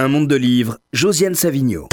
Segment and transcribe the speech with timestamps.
[0.00, 1.86] Un monde de livres, Josiane Savigno.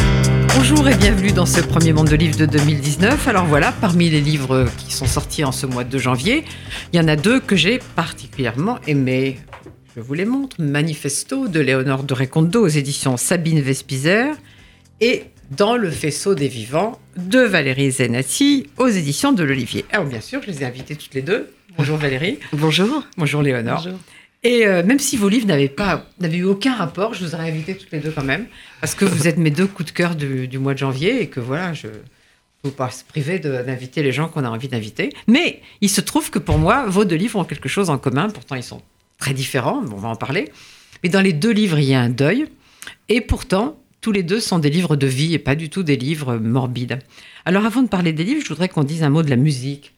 [0.55, 3.27] Bonjour et bienvenue dans ce premier monde de livres de 2019.
[3.27, 6.45] Alors voilà, parmi les livres qui sont sortis en ce mois de janvier,
[6.93, 9.39] il y en a deux que j'ai particulièrement aimés.
[9.93, 10.55] Je vous les montre.
[10.57, 14.37] Manifesto de Léonore de Recondo aux éditions Sabine Vespizer
[15.01, 19.83] et Dans le faisceau des vivants de Valérie Zenati aux éditions de l'Olivier.
[19.91, 21.49] Alors bien sûr, je les ai invitées toutes les deux.
[21.77, 22.39] Bonjour Valérie.
[22.53, 23.03] Bonjour.
[23.17, 23.83] Bonjour Léonore.
[23.83, 23.99] Bonjour.
[24.43, 27.75] Et euh, même si vos livres n'avaient pas, eu aucun rapport, je vous aurais invité
[27.75, 28.45] toutes les deux quand même,
[28.81, 31.39] parce que vous êtes mes deux coups de cœur du, mois de janvier et que
[31.39, 31.87] voilà, je
[32.63, 35.09] ne pas se priver d'inviter les gens qu'on a envie d'inviter.
[35.27, 38.29] Mais il se trouve que pour moi, vos deux livres ont quelque chose en commun.
[38.29, 38.81] Pourtant, ils sont
[39.17, 39.83] très différents.
[39.91, 40.51] On va en parler.
[41.03, 42.47] Mais dans les deux livres, il y a un deuil,
[43.09, 45.97] et pourtant, tous les deux sont des livres de vie et pas du tout des
[45.97, 46.99] livres morbides.
[47.45, 49.93] Alors, avant de parler des livres, je voudrais qu'on dise un mot de la musique.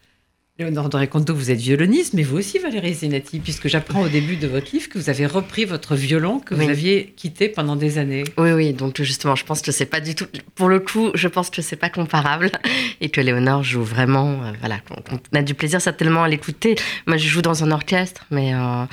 [0.59, 4.35] Léonore de Recondo, vous êtes violoniste, mais vous aussi, Valérie Zenati, puisque j'apprends au début
[4.35, 7.97] de votre livre que vous avez repris votre violon que vous aviez quitté pendant des
[7.97, 8.25] années.
[8.37, 10.25] Oui, oui, donc justement, je pense que c'est pas du tout.
[10.55, 12.51] Pour le coup, je pense que c'est pas comparable
[12.99, 14.43] et que Léonore joue vraiment.
[14.43, 16.75] euh, voilà, qu'on a du plaisir certainement à l'écouter.
[17.07, 18.83] Moi, je joue dans un orchestre, mais, euh,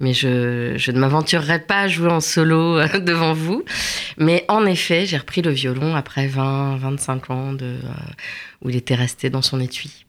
[0.00, 3.64] mais je, je ne m'aventurerai pas à jouer en solo euh, devant vous.
[4.18, 7.78] Mais en effet, j'ai repris le violon après 20, 25 ans de, euh,
[8.60, 10.04] où il était resté dans son étui.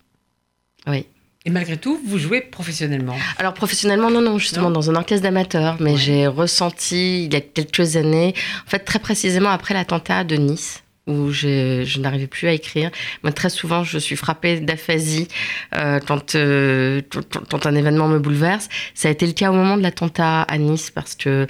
[0.88, 1.08] Oui.
[1.48, 3.16] Et malgré tout, vous jouez professionnellement.
[3.38, 5.98] Alors professionnellement, non, non, justement Non dans un orchestre d'amateurs, mais Ouais.
[5.98, 8.34] j'ai ressenti il y a quelques années,
[8.66, 12.90] en fait très précisément après l'attentat de Nice, où je, je n'arrivais plus à écrire.
[13.22, 15.28] Moi, très souvent, je suis frappée d'aphasie
[15.76, 18.68] euh, quand, euh, quand, quand un événement me bouleverse.
[18.96, 21.46] Ça a été le cas au moment de l'attentat à Nice, parce que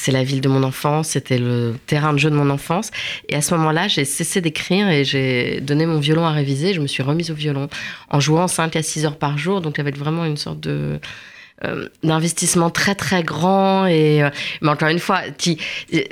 [0.00, 2.90] c'est la ville de mon enfance, c'était le terrain de jeu de mon enfance.
[3.28, 6.72] Et à ce moment-là, j'ai cessé d'écrire et j'ai donné mon violon à réviser.
[6.72, 7.68] Je me suis remise au violon
[8.08, 9.60] en jouant 5 à 6 heures par jour.
[9.60, 14.30] Donc, avec vraiment une sorte euh, d'investissement très très grand et euh,
[14.62, 15.20] mais encore une fois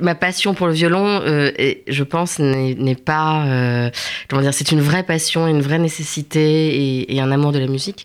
[0.02, 1.50] ma passion pour le violon euh,
[1.86, 3.90] je pense n'est pas
[4.28, 8.04] comment dire c'est une vraie passion une vraie nécessité et, un amour de la musique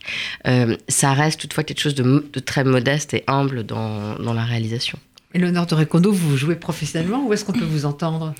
[0.88, 4.98] ça reste toutefois quelque chose de, très modeste et humble dans la réalisation
[5.34, 8.34] Et Léonore de Recondo, vous jouez professionnellement Où est-ce qu'on peut vous entendre?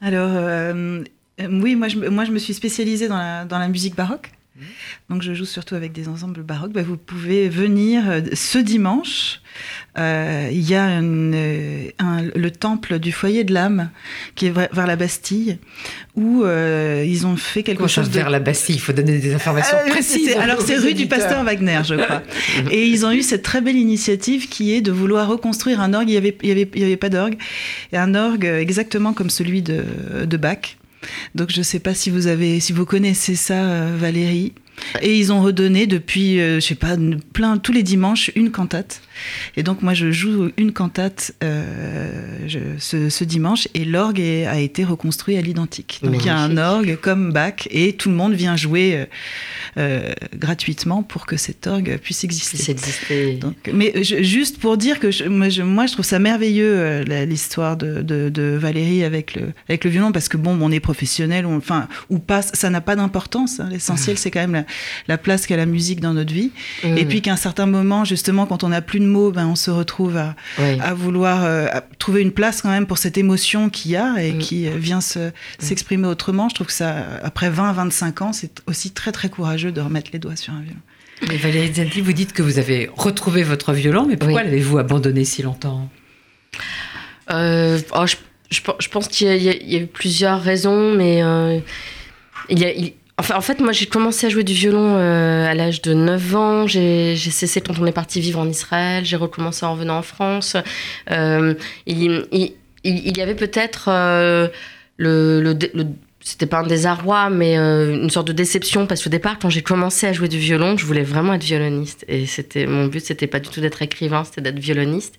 [0.00, 1.04] Alors, euh,
[1.38, 4.32] oui, moi je, me- suis spécialisée dans la musique baroque.
[5.08, 6.72] Donc je joue surtout avec des ensembles baroques.
[6.72, 9.40] Bah, vous pouvez venir euh, ce dimanche.
[9.98, 13.90] Euh, Il y a une, euh, un- le temple du foyer de l'âme
[14.34, 15.58] qui est vers la Bastille
[16.16, 18.76] où euh, ils ont fait quelque Comment chose de vers la Bastille?
[18.76, 20.36] Il faut donner des informations précises.
[20.36, 21.06] Alors c'est rue du.
[21.06, 22.22] Pasteur Wagner, je crois.
[22.70, 26.08] Et ils ont eu cette très belle initiative qui est de vouloir reconstruire un orgue.
[26.08, 27.36] Il n'y avait, il y avait, il y avait pas d'orgue.
[27.92, 29.82] Et un orgue exactement comme celui de,
[30.24, 30.76] de Bach.
[31.34, 34.54] Donc je ne sais pas si vous, avez, si vous connaissez ça, euh, Valérie.
[35.00, 36.96] Et ils ont redonné depuis, euh, je sais pas,
[37.32, 39.00] plein, tous les dimanches, une cantate.
[39.56, 42.10] Et donc moi je joue une cantate euh,
[42.46, 46.00] je- ce, ce dimanche et l'orgue a été reconstruit à l'identique.
[46.02, 49.04] Donc il y a un orgue comme Bach et tout le monde vient jouer euh,
[49.78, 52.56] euh, gratuitement pour que cet orgue puisse exister.
[52.56, 56.04] c'est existé Donc, mais je- juste pour dire que je, moi, je, moi, je trouve
[56.04, 60.58] ça merveilleux l'histoire de, de, de Valérie avec le, avec le violon parce que bon,
[60.60, 63.60] on est professionnel, on- enfin ou pas, ça n'a pas d'importance.
[63.60, 63.68] hein.
[63.70, 64.64] L'essentiel, c'est quand même la,
[65.08, 66.50] la place qu'a la musique dans notre vie.
[66.84, 66.98] Mm.
[66.98, 69.56] Et puis qu'à un certain moment, justement, quand on n'a plus de mots, ben, on
[69.56, 70.78] se retrouve à, Oui.
[70.80, 74.22] à vouloir euh, à trouver une place quand même pour cette émotion qu'il y a
[74.22, 74.38] et Mm.
[74.38, 76.48] qui euh, vient se- s'exprimer autrement.
[76.48, 80.18] Je trouve que ça, après 20-25 ans, c'est aussi très très courageux de remettre les
[80.18, 80.80] doigts sur un violon.
[81.28, 84.44] Mais Valérie Zenati, vous dites que vous avez retrouvé votre violon, mais pourquoi Oui.
[84.44, 85.88] l'avez-vous abandonné si longtemps?
[87.30, 88.16] Euh, oh, je,
[88.50, 91.58] je pe- je pense qu'il y, a- y eu plusieurs raisons, mais euh,
[92.48, 92.94] il y a, il-
[93.30, 96.66] en fait, moi, j'ai commencé à jouer du violon euh, à l'âge de 9 ans.
[96.66, 99.04] J'ai cessé quand on est parti vivre en Israël.
[99.04, 100.56] J'ai recommencé en revenant en France.
[101.10, 101.54] Euh,
[101.86, 102.26] il,
[102.84, 104.48] y avait peut-être euh,
[104.96, 105.56] le,
[106.20, 110.06] c'était pas un désarroi, mais une sorte de déception parce qu'au départ, quand j'ai commencé
[110.06, 113.40] à jouer du violon, je voulais vraiment être violoniste et c'était mon but, c'était pas
[113.40, 115.16] du tout d'être écrivain, c'était d'être violoniste.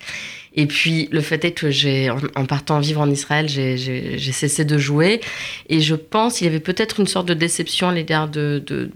[0.55, 4.77] Et puis le fait est que j'ai, en, partant vivre en Israël, j'ai- cessé de
[4.77, 5.21] jouer
[5.69, 8.91] et je pense qu'il y avait peut-être une sorte de déception à l'égard de, de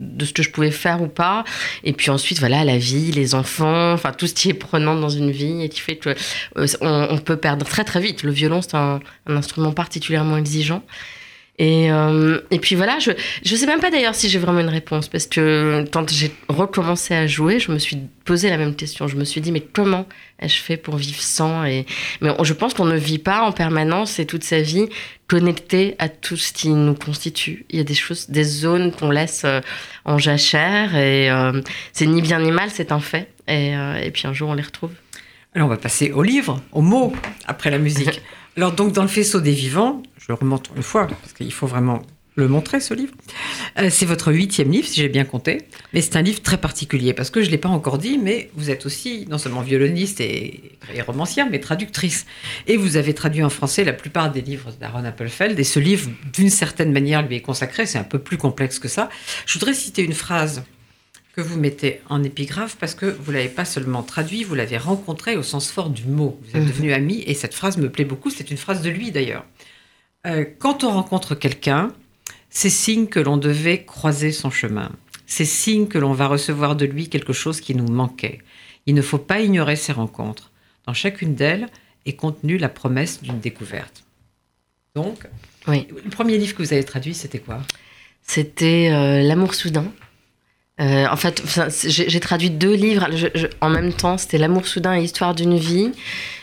[0.00, 1.42] de ce que je pouvais faire ou pas.
[1.82, 5.08] Et puis ensuite, voilà, la vie, les enfants, enfin tout ce qui est prenant dans
[5.08, 6.10] une vie et qui fait que
[6.56, 8.22] euh, on, on peut perdre très très vite.
[8.22, 10.84] Le violon, c'est un, un instrument particulièrement exigeant.
[11.60, 13.10] Et, euh, et puis voilà, je
[13.44, 17.14] je sais même pas d'ailleurs si j'ai vraiment une réponse parce que quand j'ai recommencé
[17.14, 19.08] à jouer, je me suis posé la même question.
[19.08, 20.06] Je me suis dit mais comment
[20.40, 21.84] ai-je fait pour vivre sans et
[22.20, 24.86] mais on- je pense qu'on ne vit pas en permanence et toute sa vie
[25.26, 27.66] connecté à tout ce qui nous constitue.
[27.70, 29.60] Il y a des choses, des zones qu'on laisse euh,
[30.04, 31.60] en jachère et euh,
[31.92, 33.28] c'est ni bien ni mal, c'est un fait.
[33.48, 34.90] Et, euh, et puis un jour on les retrouve.
[35.56, 37.12] Alors on va passer au livre, aux mots,
[37.48, 38.20] après la musique.
[38.58, 42.02] Alors donc dans le faisceau des vivants, je remonte une fois parce qu'il faut vraiment
[42.34, 43.12] le montrer ce livre.
[43.78, 45.58] Euh, c'est votre huitième livre si j'ai bien compté,
[45.92, 48.68] mais c'est un livre très particulier parce que je l'ai pas encore dit, mais vous
[48.68, 52.26] êtes aussi non seulement violoniste et, et, romancière, mais traductrice.
[52.66, 56.10] Et vous avez traduit en français la plupart des livres d'Aaron Appelfeld et ce livre
[56.32, 57.86] d'une certaine manière lui est consacré.
[57.86, 59.08] C'est un peu plus complexe que ça.
[59.46, 60.64] Je voudrais citer une phrase
[61.38, 65.36] que vous mettez en épigraphe parce que vous l'avez pas seulement traduit, vous l'avez rencontré
[65.36, 66.36] au sens fort du mot.
[66.42, 66.68] Vous êtes Mhm.
[66.68, 68.28] devenu ami et cette phrase me plaît beaucoup.
[68.28, 69.44] C'est une phrase de lui d'ailleurs.
[70.26, 71.92] Euh, quand on rencontre quelqu'un,
[72.50, 74.90] c'est signe que l'on devait croiser son chemin.
[75.28, 78.40] C'est signe que l'on va recevoir de lui quelque chose qui nous manquait.
[78.86, 80.50] Il ne faut pas ignorer ces rencontres.
[80.88, 81.68] Dans chacune d'elles
[82.04, 84.02] est contenue la promesse d'une découverte.
[84.96, 85.24] Donc,
[85.68, 85.86] Oui.
[86.04, 87.60] le premier livre que vous avez traduit, c'était quoi?
[88.24, 89.84] C'était euh, L'amour soudain.
[90.80, 91.42] Euh, en fait,
[91.86, 93.08] j'ai traduit deux livres
[93.60, 94.16] en même temps.
[94.16, 95.90] C'était L'amour soudain et Histoire d'une vie.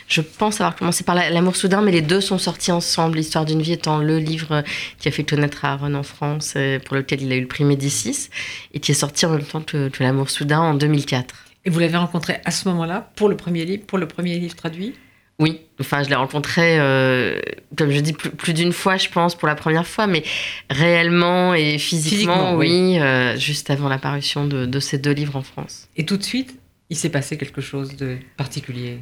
[0.08, 3.16] Je pense avoir commencé par la- L'amour soudain, mais les deux sont sortis ensemble.
[3.18, 4.62] L'Histoire d'une vie étant le livre
[4.98, 7.64] qui a fait connaître Aaron en France, euh, pour lequel il a eu le prix
[7.64, 8.28] Médicis,
[8.74, 11.34] et qui est sorti en même temps que, que L'amour soudain en 2004.
[11.64, 14.54] Et vous l'avez rencontré à ce moment-là pour le premier livre, pour le premier livre
[14.54, 14.94] traduit?
[15.38, 17.38] Oui, enfin, je l'ai rencontré, euh,
[17.76, 20.22] comme je dis, plus, plus d'une fois, je pense, pour la première fois, mais
[20.70, 22.68] réellement et physiquement, Physiquement, oui.
[22.70, 25.88] oui, euh, juste avant l'apparition de, de ces deux livres en France.
[25.96, 29.00] Et tout de suite, il s'est passé quelque chose de particulier?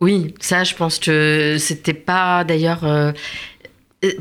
[0.00, 3.12] Oui, ça, je pense que c'était pas d'ailleurs euh,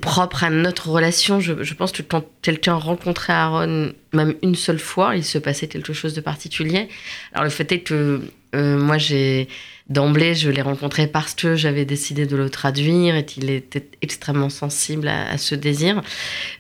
[0.02, 1.40] propre à notre relation.
[1.40, 5.68] Je, je pense que quand quelqu'un rencontrait Aaron, même une seule fois, il se passait
[5.68, 6.90] quelque chose de particulier.
[7.32, 8.22] Alors le fait est que
[8.56, 9.48] euh, moi, j'ai
[9.90, 14.50] d'emblée, je l'ai rencontré parce que j'avais décidé de le traduire et qu'il était extrêmement
[14.50, 16.02] sensible à, à ce désir.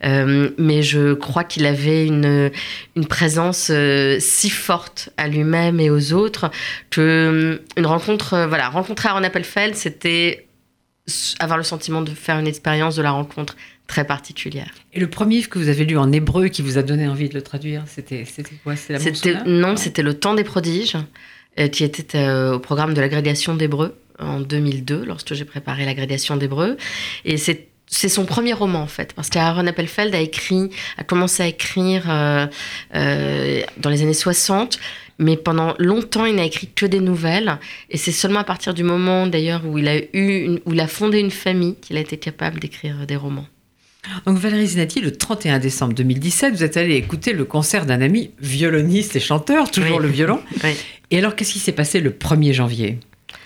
[0.03, 2.51] Euh, mais je crois qu'il avait une,
[2.95, 6.49] une présence euh, si forte à lui-même et aux autres
[6.89, 10.47] que une rencontre, voilà, rencontrer Aaron Appelfeld, c'était
[11.39, 13.55] avoir le sentiment de faire une expérience de la rencontre
[13.87, 14.71] très particulière.
[14.93, 17.29] Et le premier livre que vous avez lu en hébreu qui vous a donné envie
[17.29, 18.25] de le traduire, c'était
[18.63, 18.75] quoi?
[18.75, 20.95] C'était non, c'était le temps des prodiges,
[21.67, 26.77] qui était euh, au programme de l'agrégation d'hébreu en 2002, lorsque j'ai préparé l'agrégation d'hébreu,
[27.25, 30.69] et c'est c'est son premier roman en fait, parce qu'Aaron Appelfeld a écrit,
[30.99, 32.45] a commencé à écrire euh,
[32.95, 34.77] euh, dans les années 60,
[35.17, 37.57] mais pendant longtemps il n'a écrit que des nouvelles,
[37.89, 40.79] et c'est seulement à partir du moment d'ailleurs où il a eu, une- où il
[40.81, 43.47] a fondé une famille qu'il a été capable d'écrire des romans.
[44.25, 48.31] Donc Valérie Zinati, le 31 décembre 2017, vous êtes allé écouter le concert d'un ami
[48.39, 50.03] violoniste et chanteur, toujours Oui.
[50.03, 50.39] le violon.
[50.63, 50.71] Oui.
[51.11, 52.99] Et alors, qu'est-ce qui s'est passé le 1er janvier?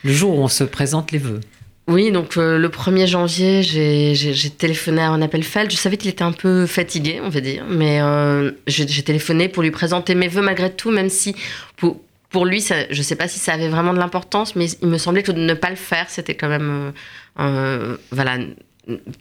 [0.04, 1.39] Le jour où on se présente les vœux.
[1.88, 5.69] Oui, donc euh, le 1er janvier, j'ai- téléphoné à Aaron Appelfeld.
[5.69, 9.63] Je savais qu'il était un peu fatigué, on va dire, mais euh, j'ai téléphoné pour
[9.63, 11.36] lui présenter mes vœux malgré tout, même si
[11.75, 14.98] pour, lui, je ne sais pas si ça avait vraiment de l'importance, mais il me
[14.98, 16.94] semblait que de ne pas le faire, c'était quand même
[17.39, 18.38] euh, voilà,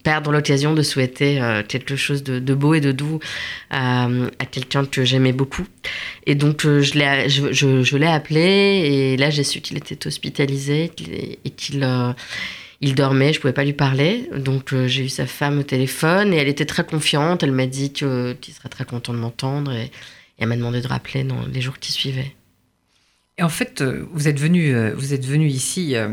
[0.03, 3.19] perdre l'occasion de souhaiter euh, quelque chose de, beau et de doux
[3.69, 4.05] à,
[4.39, 5.65] à quelqu'un que j'aimais beaucoup.
[6.25, 10.91] Et donc, euh, je l'ai je, je, appelé et là, j'ai su qu'il était hospitalisé
[11.45, 12.13] et qu'il euh,
[12.81, 14.29] il dormait, je pouvais pas lui parler.
[14.35, 17.41] Donc, euh, j'ai eu sa femme au téléphone et elle était très confiante.
[17.41, 19.89] Elle m'a dit qu'il serait très content de m'entendre et, et
[20.39, 22.35] elle m'a demandé de rappeler dans les jours qui suivaient.
[23.37, 26.09] Et en fait, euh, vous êtes venu, euh, vous êtes venu ici euh,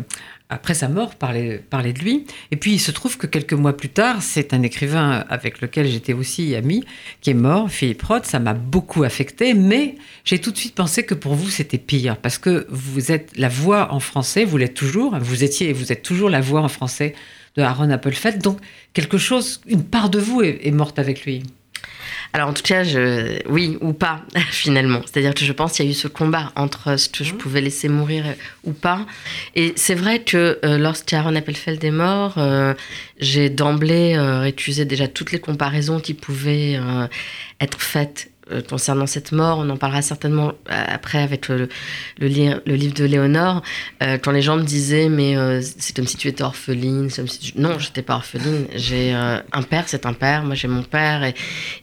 [0.51, 2.27] après sa mort parler, parler de lui.
[2.51, 5.87] Et puis, il se trouve que quelques mois plus tard, c'est un écrivain avec lequel
[5.87, 6.85] j'étais aussi amie
[7.21, 8.27] qui est mort, Philippe Roth.
[8.27, 9.95] Ça m'a beaucoup affecté, mais
[10.25, 13.49] j'ai tout de suite pensé que pour vous, c'était pire parce que vous êtes la
[13.49, 16.69] voix en français, vous l'êtes toujours, vous étiez et vous êtes toujours la voix en
[16.69, 17.15] français
[17.57, 18.43] de Aaron Appelfeld.
[18.43, 18.59] Donc,
[18.93, 21.43] quelque chose, une part de vous est, est morte avec lui.
[22.33, 23.39] Alors en tout cas, je...
[23.49, 25.01] oui ou pas finalement.
[25.05, 27.39] C'est-à-dire que je pense qu'il y a eu ce combat entre ce que je Mhm.
[27.39, 28.25] pouvais laisser mourir
[28.65, 29.07] ou pas.
[29.55, 32.75] Et c'est vrai que euh, lorsqu'Aaron Appelfeld est mort, euh,
[33.19, 37.07] j'ai d'emblée euh, récusé déjà toutes les comparaisons qui pouvaient euh,
[37.61, 38.30] être faites
[38.69, 39.59] concernant cette mort.
[39.59, 41.69] On en parlera certainement euh, après avec le,
[42.19, 43.63] le, li- le livre de Léonore.
[44.03, 47.11] Euh, quand les gens me disaient, mais euh, c'est comme si tu étais orpheline.
[47.15, 47.53] Comme si tu...
[47.59, 48.67] Non, j'étais pas orpheline.
[48.75, 50.43] J'ai euh, un père, c'est un père.
[50.43, 51.25] Moi, j'ai mon père.
[51.25, 51.35] Et,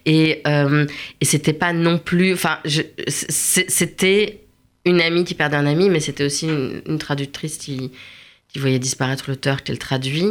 [0.05, 0.85] et, euh,
[1.21, 2.33] et c'était pas non plus.
[2.33, 2.59] Enfin,
[3.07, 4.41] c'était
[4.85, 7.91] une amie qui perdait un ami, mais c'était aussi une, une traductrice qui,
[8.57, 10.25] qui voyait disparaître l'auteur qu'elle traduit.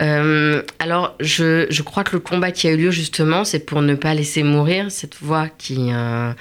[0.00, 3.80] Euh, alors, je, je crois que le combat qui a eu lieu, justement, c'est pour
[3.80, 5.90] ne pas laisser mourir cette voix qui.
[5.92, 6.32] euh,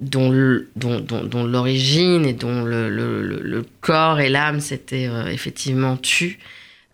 [0.00, 5.26] dont le- dont, dont- dont l'origine et dont le, le- corps et l'âme s'étaient euh,
[5.28, 6.38] effectivement tus,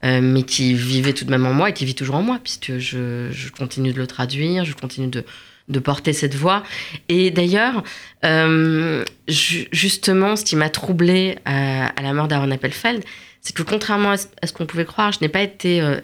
[0.04, 2.38] euh, mais qui vivait tout de même en moi et qui vit toujours en moi,
[2.42, 5.25] puisque je, je continue de le traduire, je continue de,
[5.68, 6.62] de porter cette voix.
[7.09, 7.82] Et d'ailleurs,
[9.28, 13.02] ju- justement, ce qui m'a troublée à, à la mort d'Aaron Appelfeld,
[13.40, 16.00] c'est que contrairement à ce qu'on pouvait croire, je n'ai pas été, euh,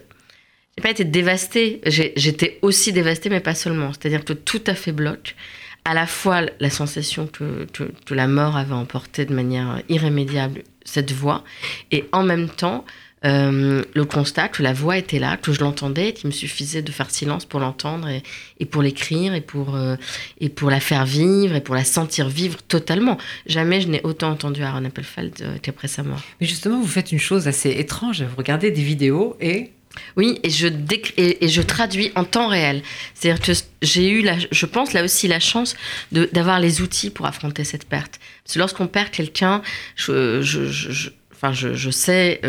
[0.77, 1.81] j'ai pas été dévastée.
[1.87, 3.93] J'étais aussi dévastée, mais pas seulement.
[3.93, 5.37] C'est-à-dire que tout à fait bloc.
[5.85, 11.13] À la fois la sensation que, que la mort avait emporté de manière irrémédiable cette
[11.13, 11.45] voix,
[11.91, 12.85] et en même temps
[13.25, 16.93] euh, le constat que la voix était là, que je l'entendais, qu'il me suffisait de
[16.93, 19.97] faire silence pour l'entendre et, pour l'écrire et pour, euh,
[20.41, 23.17] et pour la faire vivre et pour la sentir vivre totalement.
[23.47, 26.21] Jamais je n'ai autant entendu Aaron Appelfeld euh, qu'après sa mort.
[26.41, 28.23] Mais justement, vous faites une chose assez étrange.
[28.23, 29.73] Vous regardez des vidéos et
[30.17, 30.69] oui, et je,
[31.17, 32.83] et, je traduis en temps réel.
[33.15, 35.75] C'est-à-dire que j'ai eu, la, je pense, là aussi la chance
[36.13, 38.21] d'avoir les outils pour affronter cette perte.
[38.45, 39.63] Parce que lorsqu'on perd quelqu'un,
[39.95, 42.43] je, je, enfin, je, sais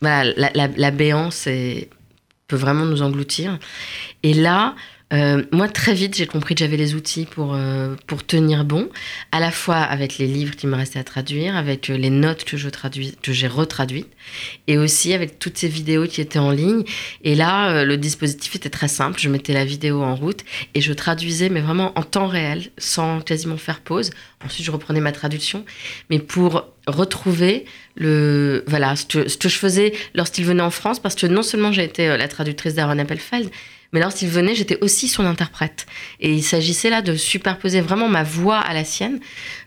[0.00, 1.48] la, la, béance
[2.46, 3.58] peut vraiment nous engloutir.
[4.22, 4.74] Et là,
[5.12, 8.88] euh, moi, très vite, j'ai compris que j'avais les outils pour, euh, pour tenir bon,
[9.32, 12.44] à la fois avec les livres qui me restaient à traduire, avec euh, les notes
[12.44, 14.08] que, je traduis, que j'ai retraduites,
[14.66, 16.84] et aussi avec toutes ces vidéos qui étaient en ligne.
[17.24, 19.18] Et là, le dispositif était très simple.
[19.18, 23.20] Je mettais la vidéo en route et je traduisais, mais vraiment en temps réel, sans
[23.20, 24.10] quasiment faire pause.
[24.44, 25.64] Ensuite, je reprenais ma traduction.
[26.10, 27.64] Mais pour retrouver
[27.96, 31.42] le voilà ce que, ce que je faisais lorsqu'il venait en France, parce que non
[31.42, 33.50] seulement j'ai été la traductrice d'Aaron Appelfeld,
[33.92, 35.86] mais lorsqu'il venait, j'étais aussi son interprète.
[36.20, 39.20] Et il s'agissait là de superposer vraiment ma voix à la sienne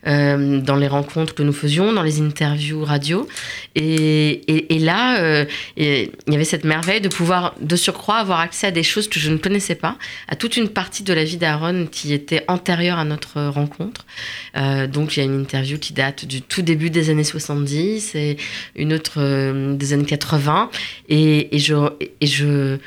[0.06, 3.26] euh, dans les rencontres que nous faisions, dans les interviews radio.
[3.74, 4.40] Et,
[4.78, 5.44] là, euh,
[5.76, 9.18] il y avait cette merveille de pouvoir, de surcroît, avoir accès à des choses que
[9.18, 9.96] je ne connaissais pas,
[10.28, 14.06] à toute une partie de la vie d'Aaron qui était antérieure à notre rencontre.
[14.56, 18.14] Euh, donc, il y a une interview qui date du tout début des années 70
[18.14, 18.36] et
[18.76, 20.70] une autre des années 80.
[21.08, 21.32] Et.
[21.52, 21.58] Et
[22.26, 22.78] je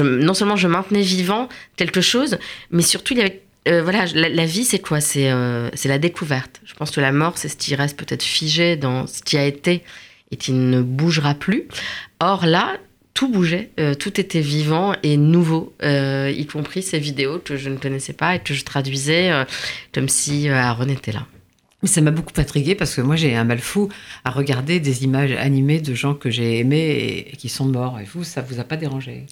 [0.00, 2.38] non seulement je maintenais vivant quelque chose,
[2.70, 3.14] mais surtout
[3.68, 4.98] euh, voilà, la, vie, c'est quoi?
[5.16, 6.60] Euh, C'est la découverte.
[6.64, 9.44] Je pense que la mort, c'est ce qui reste peut-être figé dans ce qui a
[9.44, 9.82] été
[10.30, 11.68] et qui ne bougera plus.
[12.18, 12.76] Or là,
[13.14, 17.76] tout bougeait, euh, tout était vivant et nouveau, y compris ces vidéos que je ne
[17.76, 19.30] connaissais pas et que je traduisais
[19.92, 21.26] comme si Aaron était là.
[21.84, 23.88] Ça m'a beaucoup intrigué parce que moi j'ai un mal fou
[24.24, 27.98] à regarder des images animées de gens que j'ai aimés et, qui sont morts.
[28.00, 29.26] Et vous, ça vous a pas dérangé?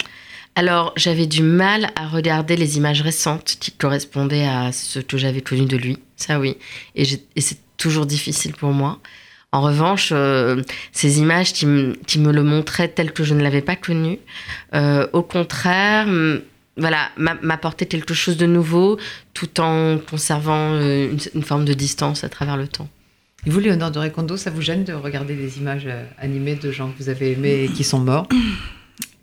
[0.55, 5.41] Alors, j'avais du mal à regarder les images récentes qui correspondaient à ce que j'avais
[5.41, 5.97] connu de lui.
[6.17, 6.57] Ça, oui.
[6.95, 8.99] Et, c'est toujours difficile pour moi.
[9.53, 11.95] En revanche, euh, ces images qui, me
[12.31, 14.19] le montraient tel que je ne l'avais pas connu,
[14.75, 16.07] euh, au contraire,
[16.77, 18.97] voilà, m'apportaient quelque chose de nouveau,
[19.33, 22.89] tout en conservant euh, une, forme de distance à travers le temps.
[23.45, 26.91] Et vous, Léonore de Recondo, ça vous gêne de regarder des images animées de gens
[26.91, 28.27] que vous avez aimés et qui sont morts?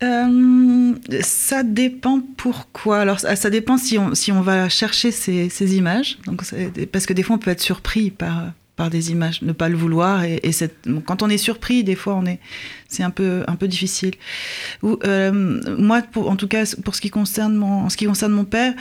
[0.02, 3.00] Euh, ça dépend pourquoi.
[3.00, 6.18] Alors, ça, dépend si on, si on va chercher ces, images.
[6.26, 6.42] Donc,
[6.92, 9.76] parce que des fois, on peut être surpris par, par des images, ne pas le
[9.76, 10.22] vouloir.
[10.22, 10.40] Et,
[11.04, 12.38] quand on est surpris, des fois, on est,
[12.88, 14.14] c'est un peu, un peu difficile.
[14.84, 18.74] Euh, moi, en tout cas, pour ce qui concerne mon, ce qui concerne mon père,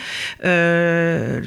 [0.46, 1.42] euh,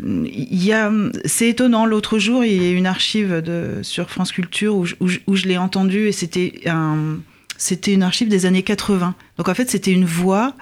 [1.27, 1.87] c'est étonnant.
[1.87, 5.47] L'autre jour, il y a une archive de, sur France Culture où, où, où je
[5.47, 7.19] l'ai entendu et c'était un
[7.61, 9.15] c'était une archive des années 80.
[9.37, 10.55] Donc en fait, c'était une voix,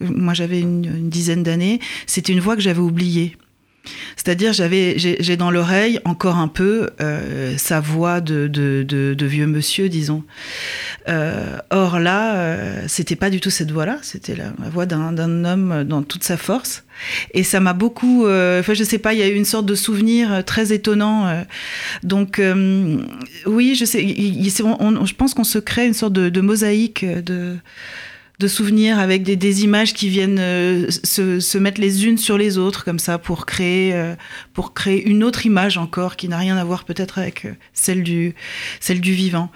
[0.00, 3.36] moi j'avais une, dizaine d'années, c'était une voix que j'avais oubliée.
[4.16, 9.88] C'est-à-dire, j'avais, j'ai dans l'oreille encore un peu euh, sa voix de, de, vieux monsieur,
[9.88, 10.24] disons.
[11.08, 15.84] Euh, or là, euh, c'était pas du tout cette voix-là, c'était la, voix d'un homme
[15.84, 16.84] dans toute sa force.
[17.32, 19.76] Et ça m'a beaucoup, enfin je sais pas, il y a eu une sorte de
[19.76, 21.44] souvenir très étonnant.
[22.02, 22.42] donc
[23.46, 27.56] oui, je sais, je pense qu'on se crée une sorte de mosaïque de
[28.38, 32.84] de souvenirs avec des, images qui viennent euh, se, mettre les unes sur les autres
[32.84, 34.14] comme ça pour créer euh,
[34.52, 38.04] pour créer une autre image encore qui n'a rien à voir peut-être avec euh, celle
[38.04, 38.34] du
[38.78, 39.50] celle du vivant.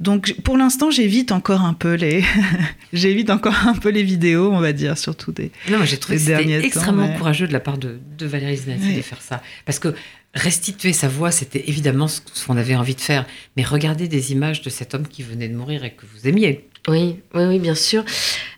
[0.00, 2.24] Donc pour l'instant j'évite encore un peu les
[2.92, 6.64] j'évite encore un peu les vidéos on va dire surtout des non j'ai trouvé c'était
[6.64, 9.94] extrêmement courageux de la part de, de Valérie Zinati de faire ça parce que
[10.36, 13.26] restituer sa voix, c'était évidemment ce qu'on avait envie de faire.
[13.56, 16.68] Mais regarder des images de cet homme qui venait de mourir et que vous aimiez,
[16.88, 18.04] oui, oui, oui, bien sûr.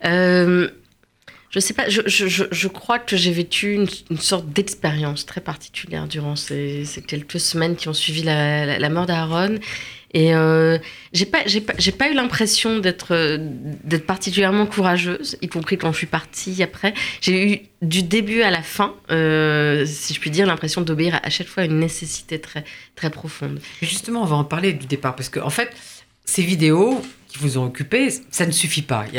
[0.05, 0.69] Euh,
[1.51, 6.85] je sais pas, je, crois que j'ai vécu une, sorte d'expérience très particulière durant ces,
[7.07, 9.57] quelques semaines qui ont suivi la, mort d'Aaron.
[10.15, 10.79] Et euh,
[11.13, 13.39] j'ai pas, pas, pas eu l'impression d'être,
[13.85, 16.93] d'être particulièrement courageuse, y compris quand je suis partie après.
[17.23, 21.31] J'ai eu du début à la fin, euh, si je puis dire, l'impression d'obéir à
[21.31, 23.61] chaque fois à une nécessité très, très profonde.
[23.81, 25.75] Justement, on va en parler du départ parce que en fait,
[26.25, 29.05] ces vidéos, qui vous ont occupé, ça ne suffit pas.
[29.13, 29.19] Il y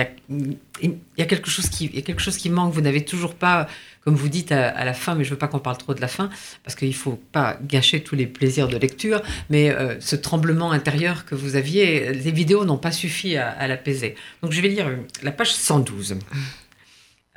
[1.22, 2.74] a, quelque, chose qui, manque.
[2.74, 3.68] Vous n'avez toujours pas,
[4.04, 6.01] comme vous dites à, la fin, mais je ne veux pas qu'on parle trop de
[6.01, 6.30] la fin,
[6.63, 10.72] parce qu'il ne faut pas gâcher tous les plaisirs de lecture, mais euh, ce tremblement
[10.72, 14.16] intérieur que vous aviez, les vidéos n'ont pas suffi à, l'apaiser.
[14.42, 14.89] Donc je vais lire
[15.22, 16.18] la page 112.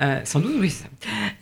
[0.01, 0.73] Euh, 112, oui.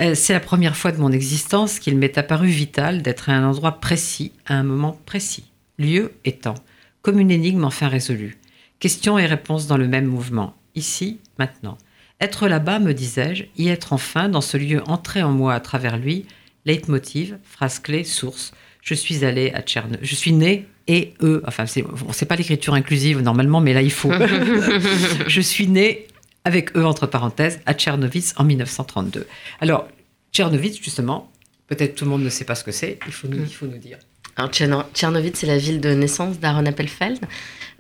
[0.02, 3.46] Euh, c'est la première fois de mon existence qu'il m'est apparu vital d'être à un
[3.46, 5.46] endroit précis, à un moment précis,
[5.80, 6.56] lieu et temps,
[7.02, 8.41] comme une énigme enfin résolue.
[8.82, 11.78] Questions et réponses dans le même mouvement, ici, maintenant.
[12.20, 15.98] Être là-bas, me disais-je, y être enfin, dans ce lieu entré en moi à travers
[15.98, 16.26] lui,
[16.66, 18.54] leitmotiv, phrase clé, source.
[18.82, 20.00] Je suis allé à Tchern...
[20.02, 24.12] Je suis né et eux, enfin, c'est pas l'écriture inclusive normalement, mais là il faut.
[25.28, 26.08] je suis né
[26.44, 29.28] avec eux, entre parenthèses, à Tchernovitz en 1932.
[29.60, 29.88] Alors,
[30.34, 31.32] Tchernovitz, justement,
[31.68, 33.68] peut-être tout le monde ne sait pas ce que c'est, il faut nous, il faut
[33.68, 34.00] nous dire.
[34.38, 37.20] Alors, Tcherno- Tchernovitz, c'est la ville de naissance d'Aaron Appelfeld.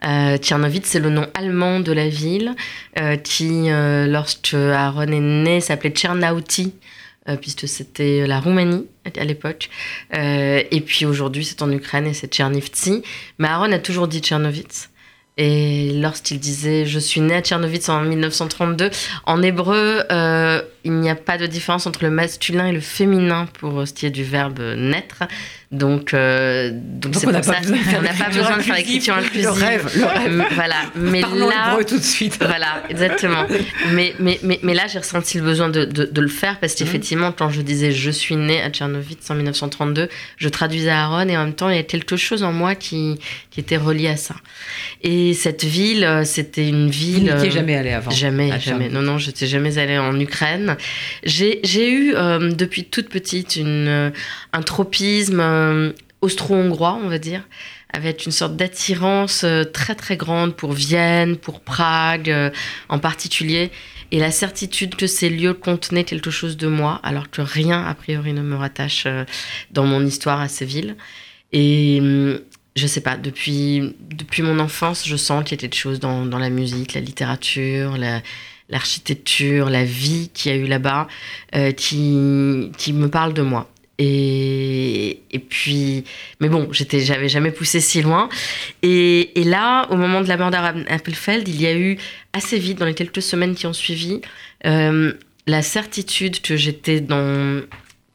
[0.05, 2.55] Euh, Tchernovitz, c'est le nom allemand de la ville,
[2.99, 6.73] euh, qui, euh, lorsque Aaron est né, s'appelait Tchernauti,
[7.29, 9.69] euh, puisque c'était la Roumanie à l'époque.
[10.13, 13.03] Et puis aujourd'hui, c'est en Ukraine et c'est Tchernivtsi.
[13.37, 14.89] Mais Aaron a toujours dit Tchernovitz.
[15.37, 18.89] Et lorsqu'il disait je suis né à Tchernovitz en 1932,
[19.25, 20.03] en hébreu,
[20.83, 24.05] il n'y a pas de différence entre le masculin et le féminin pour ce qui
[24.05, 25.23] est du verbe naître.
[25.71, 28.13] Donc, euh, donc, Donc c'est on n'a pour pas ça besoin de faire on n'a
[28.13, 29.43] pas besoin de faire l'écriture inclusive.
[29.43, 30.41] Le rêve, le rêve.
[30.41, 30.75] Euh, Voilà.
[30.95, 32.37] Mais Parlons là, tout de suite.
[32.41, 33.45] voilà, exactement.
[33.93, 36.75] Mais, mais, mais, mais là, j'ai ressenti le besoin de, de, de le faire parce
[36.75, 41.37] qu'effectivement, quand je disais je suis né à Tchernovitz en 1932, je traduisais Aaron et
[41.37, 43.17] en même temps, il y a quelque chose en moi qui,
[43.49, 44.35] qui était relié à ça.
[45.03, 47.23] Et cette ville, euh, c'était une Vous ville.
[47.23, 48.11] n'étiez euh, jamais allé avant.
[48.11, 48.89] Jamais, jamais.
[48.89, 50.70] Non, non, je n'étais jamais allée en Ukraine.
[51.23, 54.11] J'ai eu, euh, depuis toute petite, euh,
[54.53, 57.47] un tropisme euh, austro-hongrois, on va dire,
[57.93, 62.33] avec une sorte d'attirance très, très grande pour Vienne, pour Prague
[62.87, 63.69] en particulier,
[64.11, 67.93] et la certitude que ces lieux contenaient quelque chose de moi, alors que rien, a
[67.93, 69.07] priori, ne me rattache
[69.71, 70.95] dans mon histoire à ces villes.
[71.51, 72.39] Et hum,
[72.75, 76.25] je sais pas, depuis, depuis mon enfance, je sens qu'il y a quelque chose dans,
[76.25, 78.21] dans la musique, la littérature, la,
[78.71, 81.07] l'architecture, la vie qu'il y a eu là-bas,
[81.55, 83.69] euh, qui, qui me parle de moi.
[83.99, 86.05] Et, et puis,
[86.39, 88.29] mais bon, j'avais jamais poussé si loin.
[88.81, 91.97] Et, et là, au moment de la mort d'Appelfeld, il y a eu
[92.33, 94.21] assez vite, dans les quelques semaines qui ont suivi,
[94.65, 95.13] euh,
[95.45, 97.03] la certitude que j'étais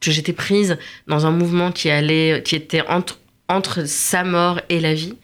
[0.01, 4.81] que j'étais prise dans un mouvement qui allait, qui était entre, entre sa mort et
[4.81, 5.15] la vie.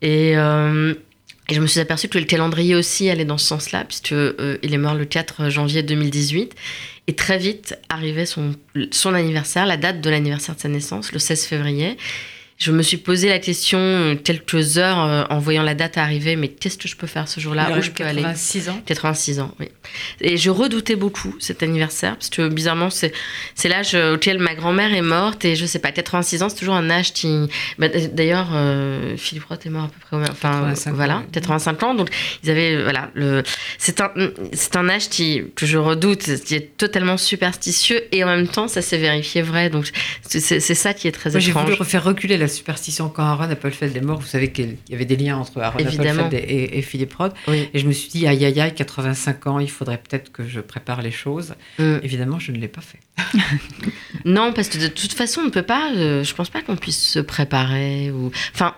[0.00, 0.94] Et, euh,
[1.52, 4.56] et je me suis aperçue que le calendrier aussi allait dans ce sens-là, puisque euh,
[4.62, 6.54] il est mort le 4 janvier 2018.
[7.08, 8.54] Et très vite arrivait son,
[8.90, 11.98] son anniversaire, la date de l'anniversaire de sa naissance, le 16 février.
[12.62, 16.36] Je me suis posé la question euh, quelques heures euh, en voyant la date arriver,
[16.36, 18.80] mais qu'est-ce que je peux faire ce jour-là Où je peux aller 86 ans.
[18.86, 19.66] 86 ans, oui.
[20.20, 23.12] Et je redoutais beaucoup cet anniversaire, parce que bizarrement, c'est,
[23.64, 26.88] l'âge auquel ma grand-mère est morte, et je sais pas, 86 ans, c'est toujours un
[26.88, 27.48] âge qui.
[27.78, 31.16] bah, d'ailleurs, euh, Philippe Roth est mort à peu près, au même- enfin, 85 voilà,
[31.16, 31.24] ans.
[31.32, 32.10] 85 ans, donc
[32.44, 33.42] ils avaient, euh, voilà, le,
[33.78, 38.68] c'est un, âge qui, que je redoute, qui est totalement superstitieux, et en même temps,
[38.68, 39.90] ça s'est vérifié vrai, donc
[40.22, 41.64] c'est, ça qui est très Moi, j'ai étrange.
[41.64, 44.20] voulu refaire reculer la superstition quand Aaron Appelfeld est mort.
[44.20, 46.26] Vous savez qu'il y avait des liens entre Aaron Évidemment.
[46.26, 47.34] Appelfeld et, Philippe Roth.
[47.48, 47.68] Oui.
[47.74, 50.60] Et je me suis dit, aïe aïe aïe, 85 ans, il faudrait peut-être que je
[50.60, 51.54] prépare les choses.
[51.78, 51.96] Mm.
[52.02, 53.00] Évidemment, je ne l'ai pas fait.
[54.24, 55.90] Non, parce que de toute façon, on ne peut pas.
[55.94, 58.74] euh, je pense pas qu'on puisse se préparer ou, enfin,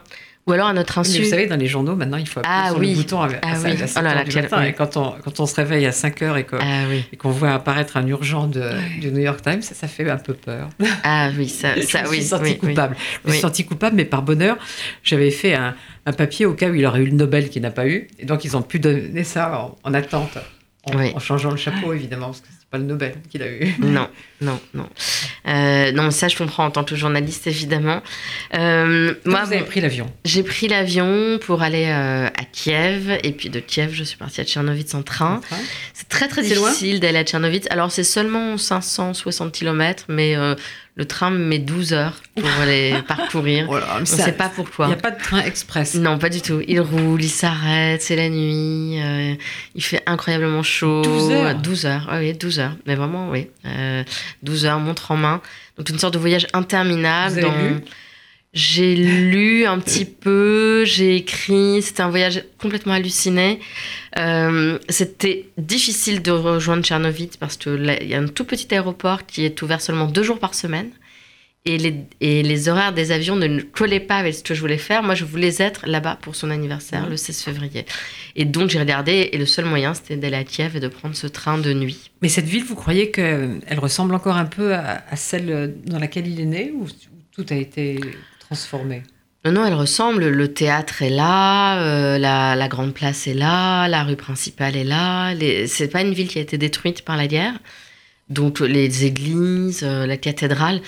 [0.46, 1.22] ou alors à notre Mais insu.
[1.22, 2.90] vous savez, dans les journaux, maintenant, il faut appuyer Ah sur oui.
[2.90, 3.70] le bouton à, Ah oui.
[3.82, 4.58] à 7 Oh là heures là, du quel- matin.
[4.60, 4.66] oui.
[4.68, 7.30] Et quand on, quand on se réveille à 5 heures et Ah oui, et qu'on
[7.30, 10.68] voit apparaître un urgent de, du New York Times, ça, ça fait un peu peur.
[11.02, 12.68] ah oui, ça, ça je me oui, suis sentie oui, oui.
[12.70, 12.96] coupable.
[12.98, 13.40] Je me suis Oui.
[13.40, 14.56] sentie coupable, mais par bonheur,
[15.02, 15.74] j'avais fait un,
[16.06, 18.08] un papier au cas où il aurait eu le Nobel qu'il n'a pas eu.
[18.18, 20.36] Et donc, ils ont pu donner ça en, en attente,
[20.84, 21.12] en, Oui.
[21.14, 23.72] en changeant le chapeau, évidemment, parce que c'est pas le Nobel qu'il a eu.
[23.78, 24.08] Non,
[24.40, 24.88] non, non.
[25.46, 28.02] Euh, non, ça je comprends en tant que journaliste évidemment.
[28.54, 30.12] Euh, Moi, vous avez bon, pris l'avion.
[30.24, 34.40] j'ai pris l'avion pour aller euh, à Kiev et puis de Kiev je suis partie
[34.40, 35.40] à Tchernovitz en train.
[35.92, 37.68] C'est très très difficile d'aller à Tchernovitz.
[37.70, 40.34] Alors c'est seulement 560 km, mais
[40.96, 43.66] le train me met 12 heures pour aller parcourir.
[43.68, 44.86] Oh là, mais On ne sait pas Il pourquoi.
[44.86, 45.94] n'y a pas de train express.
[45.96, 46.62] Non, pas du tout.
[46.68, 49.34] Il roule, il s'arrête, c'est la nuit, euh,
[49.74, 51.02] il fait incroyablement chaud.
[51.02, 52.76] 12 heures 12 heures, ah oui, 12 heures.
[52.86, 53.48] Mais vraiment, oui.
[53.66, 54.04] Euh,
[54.42, 55.40] 12 heures, montre en main.
[55.76, 57.40] Donc une sorte de voyage interminable.
[57.40, 57.74] Vous avez lu?
[58.54, 63.58] J'ai lu un petit peu, j'ai écrit, c'était un voyage complètement halluciné.
[64.16, 69.44] Euh, c'était difficile de rejoindre Tchernovitz parce qu'il y a un tout petit aéroport qui
[69.44, 70.90] est ouvert seulement deux jours par semaine.
[71.64, 74.78] et les, et les horaires des avions ne collaient pas avec ce que je voulais
[74.78, 75.02] faire.
[75.02, 77.86] Moi, je voulais être là-bas pour son anniversaire, le 16 février.
[78.36, 81.16] Et donc, j'ai regardé, et le seul moyen, c'était d'aller à Kiev et de prendre
[81.16, 82.12] ce train de nuit.
[82.22, 86.38] Mais cette ville, vous croyez qu'elle ressemble encore un peu à, celle dans laquelle il
[86.38, 86.86] est né, ou
[87.32, 87.98] tout a été
[89.44, 90.28] non, non, elle ressemble.
[90.28, 94.84] Le théâtre est là, euh, la, la, grande place est là, la rue principale est
[94.84, 95.34] là.
[95.66, 97.52] C'est pas une ville qui a été détruite par la guerre.
[98.30, 100.80] Donc les églises, euh, la cathédrale,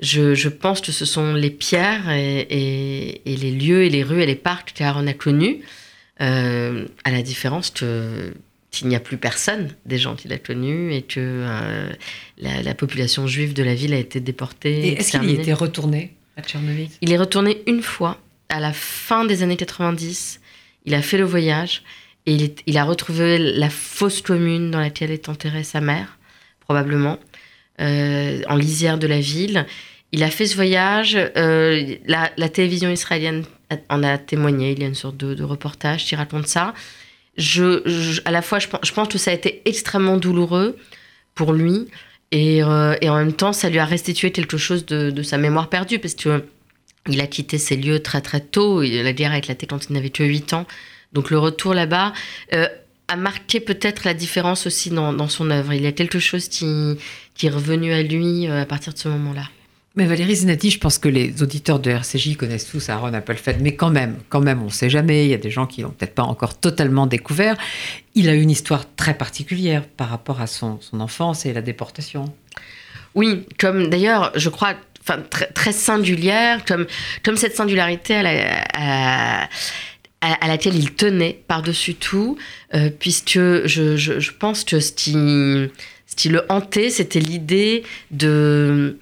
[0.00, 4.34] je, pense que ce sont les pierres et, les lieux et les rues et les
[4.34, 5.60] parcs qu'Aaron a connus,
[6.20, 11.02] euh, à la différence qu'il n'y a plus personne des gens qu'il a connus et
[11.02, 11.92] que euh,
[12.38, 14.88] la, population juive de la ville a été déportée.
[14.88, 16.14] Et est-ce qu'il y était retourné?
[17.00, 18.18] Il est retourné une fois,
[18.48, 20.40] à la fin des années 90.
[20.84, 21.82] Il a fait le voyage
[22.26, 26.18] et il, a retrouvé la fosse commune dans laquelle est enterrée sa mère,
[26.60, 27.18] probablement.
[27.80, 29.66] Euh, en lisière de la ville.
[30.12, 31.16] Il a fait ce voyage.
[31.36, 33.44] Euh, la, télévision israélienne
[33.88, 34.72] en a témoigné.
[34.72, 36.72] Il y a une sorte de, reportage qui raconte ça.
[37.36, 40.78] À la fois, je, pense que ça a été extrêmement douloureux
[41.34, 41.88] pour lui.
[42.34, 45.68] Et, euh, et, en même temps, ça lui a restitué quelque chose de, sa mémoire
[45.68, 45.98] perdue.
[45.98, 46.44] Parce que
[47.08, 48.82] il a quitté ces lieux très très tôt.
[48.82, 50.66] La guerre a éclaté quand il n'avait que 8 ans.
[51.12, 52.12] Donc le retour là-bas
[53.08, 55.72] a marqué peut-être la différence aussi dans, dans, son œuvre.
[55.72, 56.96] Il y a quelque chose qui,
[57.34, 59.48] qui est revenu à lui euh, à partir de ce moment-là.
[59.96, 63.76] Mais Valérie Zinati, je pense que les auditeurs de RCJ connaissent tous Aaron Appelfeld, mais
[63.76, 65.24] quand même, quand même, on ne sait jamais.
[65.26, 67.56] Il y a des gens qui l'ont peut-être pas encore totalement découvert.
[68.16, 72.24] Il a une histoire très particulière par rapport à son, enfance et la déportation.
[73.14, 76.86] Oui, comme d'ailleurs, je crois, enfin, très, singulière, comme,
[77.22, 78.26] comme cette singularité, elle
[78.74, 79.48] a,
[80.20, 82.36] à, laquelle il tenait par-dessus tout,
[82.74, 88.98] euh, puisque je, je, pense que ce qui, ce qui le hantait, c'était l'idée de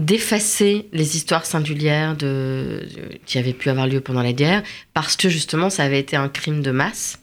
[0.00, 2.88] d'effacer les histoires singulières de,
[3.26, 4.62] qui avaient pu avoir lieu pendant la guerre,
[4.94, 7.18] parce que justement ça avait été un crime de masse,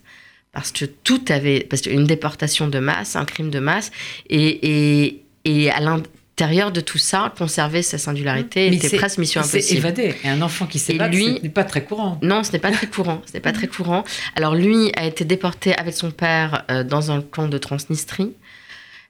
[0.52, 3.90] parce que tout avait, parce qu'une déportation de masse, un crime de masse,
[4.30, 9.78] et, et, et à l'intérieur de tout ça, conserver sa singularité était presque mission impossible.
[9.78, 10.14] Évadé.
[10.22, 12.18] Et un enfant qui s'évade, ce n'est pas très courant.
[12.22, 13.20] Non, ce n'est pas très courant.
[13.26, 14.04] Ce n'est pas très courant.
[14.36, 18.34] Alors lui a été déporté avec son père euh, dans un camp de Transnistrie.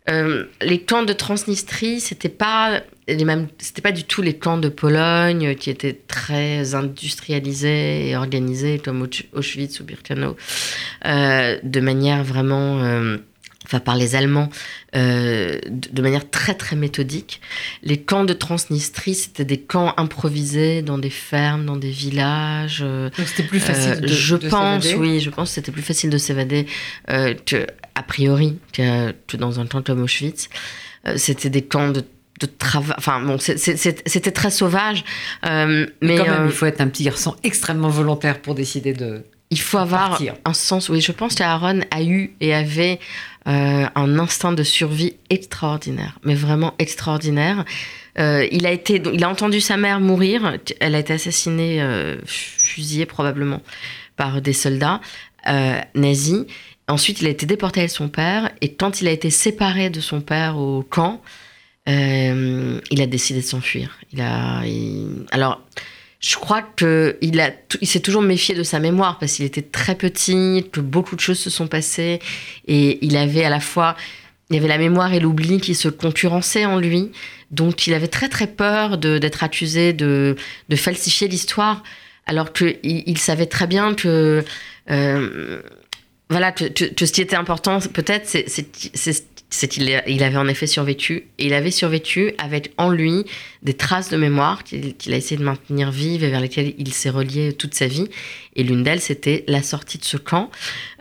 [0.09, 4.59] Euh, les camps de Transnistrie, c'était pas les mêmes, c'était pas du tout les camps
[4.59, 10.37] de Pologne qui étaient très industrialisés et organisés comme Auschwitz ou Birkenau,
[11.07, 13.17] euh, de manière vraiment
[13.69, 14.49] enfin par les Allemands,
[14.97, 17.41] euh, de, manière très très méthodique.
[17.83, 22.81] Les camps de Transnistrie, c'était des camps improvisés dans des fermes, dans des villages.
[22.83, 25.83] Euh, Donc c'était plus facile euh, de Je pense, oui, je pense que c'était plus
[25.83, 26.67] facile de s'évader
[27.07, 27.67] que,
[27.99, 30.49] a priori, que, dans un camp comme Auschwitz.
[31.17, 32.05] c'était des camps de
[32.41, 32.95] de travail.
[32.99, 35.05] Enfin, bon, c'était très sauvage.
[35.43, 39.25] mais, mais, quand même, il faut être un petit garçon extrêmement volontaire pour décider de.
[39.51, 40.89] Il faut avoir un sens.
[40.89, 43.01] Oui, je pense qu'Aaron a eu et avait
[43.47, 47.65] euh, un instinct de survie extraordinaire, mais vraiment extraordinaire.
[48.19, 50.59] Euh, il, a été, il a entendu sa mère mourir.
[50.81, 53.63] Elle a été assassinée, euh, fusillée probablement
[54.17, 55.01] par des soldats
[55.95, 56.45] nazis.
[56.89, 58.51] Ensuite, il a été déporté avec son père.
[58.61, 61.21] Et quand il a été séparé de son père au camp,
[61.87, 63.99] il a décidé de s'enfuir.
[65.31, 65.63] Alors
[66.21, 70.67] je crois qu'il il s'est toujours méfié de sa mémoire parce qu'il était très petit,
[70.73, 72.19] que beaucoup de choses se sont passées
[72.67, 73.97] et il avait à la fois,
[74.51, 77.13] il avait la mémoire et l'oubli qui se concurrençaient en lui.
[77.53, 80.35] Donc il avait très très peur d'être accusé de,
[80.69, 81.85] de falsifier l'histoire
[82.27, 84.45] alors qu'il il savait très bien que
[84.91, 85.63] euh,
[86.31, 88.27] voilà que, ce qui était important peut-être
[89.51, 91.25] c'est qu'il il avait en effet survécu.
[91.39, 93.25] Et il avait survécu avec en lui
[93.63, 97.11] des traces de mémoire qu'il a essayé de maintenir vives et vers lesquelles il s'est
[97.11, 98.09] relié toute sa vie.
[98.59, 100.51] Et l'une d'elles, c'était la sortie de ce camp,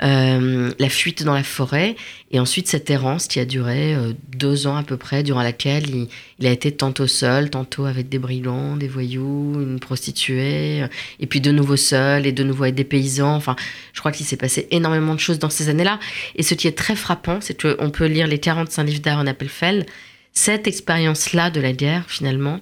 [0.04, 1.96] euh, la fuite dans la forêt,
[2.30, 6.08] et ensuite cette errance qui a duré euh, deux ans à peu près, durant laquelle
[6.40, 10.88] il, a été tantôt seul, tantôt avec des brigands, des voyous, une prostituée, euh,
[11.20, 13.36] et puis de nouveau seul, et de nouveau avec des paysans.
[13.36, 13.56] Enfin,
[13.94, 16.00] je crois qu'il s'est passé énormément de choses dans ces années-là.
[16.36, 19.88] Et ce qui est très frappant, c'est qu'on peut lire les 45 livres d'Aaron Appelfeld.
[20.32, 22.62] Cette expérience-là de la guerre, finalement,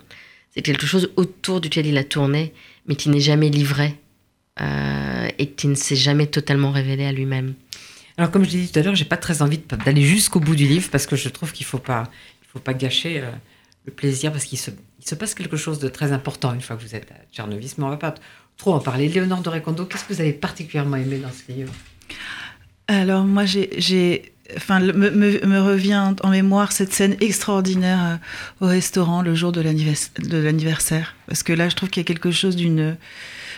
[0.53, 2.53] c'est quelque chose autour duquel il a tourné,
[2.87, 3.97] mais qui n'est jamais livré
[4.61, 7.53] euh, et qui ne s'est jamais totalement révélé à lui-même.
[8.17, 10.55] Alors, comme je l'ai dit tout à l'heure, j'ai pas très envie d'aller jusqu'au bout
[10.55, 12.03] du livre parce que je trouve qu'il faut pas,
[12.43, 13.29] il faut pas gâcher euh,
[13.85, 16.77] le plaisir parce qu'il se, il se passe quelque chose de très important une fois
[16.77, 17.69] que vous êtes à Tchernobyl.
[17.77, 18.15] Mais on va pas
[18.57, 19.09] trop en parler.
[19.09, 21.73] Léonore de Recondo, qu'est-ce que vous avez particulièrement aimé dans ce livre?
[22.87, 28.19] Alors, moi, j'ai enfin, me, me, revient en mémoire cette scène extraordinaire
[28.61, 31.15] euh, au restaurant le jour de l'anniversaire.
[31.27, 32.95] Parce que là, je trouve qu'il y a quelque chose d'une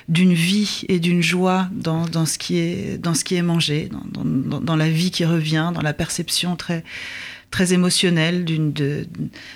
[0.07, 3.89] d'une vie et d'une joie dans, dans, ce qui est, dans ce qui est mangé,
[3.91, 6.83] dans, dans, dans, la vie qui revient, dans la perception très,
[7.51, 8.45] très émotionnelle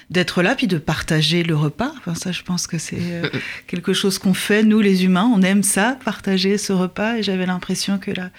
[0.09, 1.93] d'être là, puis de partager le repas.
[1.97, 3.29] Enfin, ça, je pense que c'est euh,
[3.67, 7.45] quelque chose qu'on fait, nous les humains, on aime ça, partager ce repas, et j'avais
[7.45, 8.29] l'impression que là,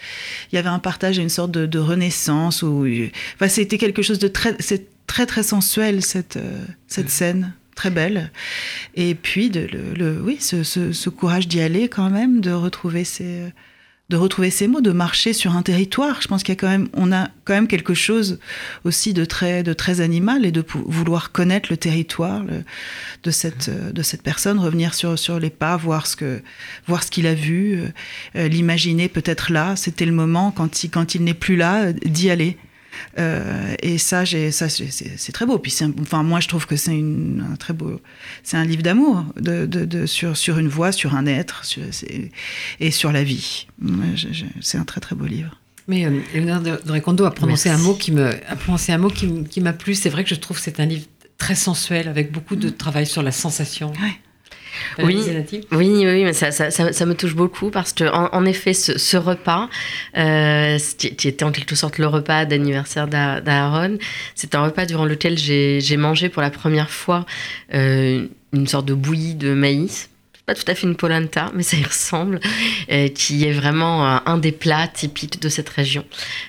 [0.50, 2.86] il y avait un partage et une sorte de, renaissance, ou
[3.34, 7.90] enfin, c'était quelque chose de très, c'est très, très sensuel, cette, euh, cette scène très
[7.90, 8.30] belle.
[8.94, 13.52] Et puis, de, le, oui, ce, courage d'y aller quand même, de retrouver ces,
[14.12, 16.20] de retrouver ces mots, de marcher sur un territoire.
[16.20, 18.38] Je pense qu'il y a quand même, on a quand même quelque chose
[18.84, 22.44] aussi de très, de animal et de vouloir connaître le territoire
[23.22, 26.42] de cette, de cette personne, revenir sur, les pas, voir ce que,
[26.86, 27.80] voir ce qu'il a vu,
[28.36, 29.76] euh, l'imaginer peut-être là.
[29.76, 32.58] C'était le moment quand quand il n'est plus là d'y aller.
[33.18, 35.58] Euh, et ça, ça c'est très beau.
[35.58, 38.00] Puis, enfin, moi, je trouve que c'est un très beau,
[38.42, 41.62] c'est un livre d'amour de, de, sur, sur une voix, sur un être,
[42.80, 43.66] et sur la vie.
[44.60, 45.58] C'est un très très beau livre.
[45.88, 49.08] Mais euh, Léonard de Recondo a prononcé un mot qui me, a prononcé un mot
[49.08, 49.94] qui, qui m'a plu.
[49.94, 51.06] C'est vrai que je trouve que c'est un livre
[51.38, 53.90] très sensuel avec beaucoup de travail sur la sensation.
[53.92, 54.14] Ouais.
[54.98, 55.22] Oui,
[55.72, 59.68] oui, oui, mais ça, ça, ça, me touche beaucoup parce que, en, effet, ce, repas,
[60.16, 63.98] euh, qui était en quelque sorte le repas d'anniversaire d'Aaron,
[64.34, 67.26] c'est un repas durant lequel j'ai mangé pour la première fois
[67.74, 70.10] euh, une sorte de bouillie de maïs
[70.46, 72.40] pas tout à fait une polenta, mais ça y ressemble,
[72.90, 76.04] euh, qui est vraiment euh, un des plats typiques de cette région,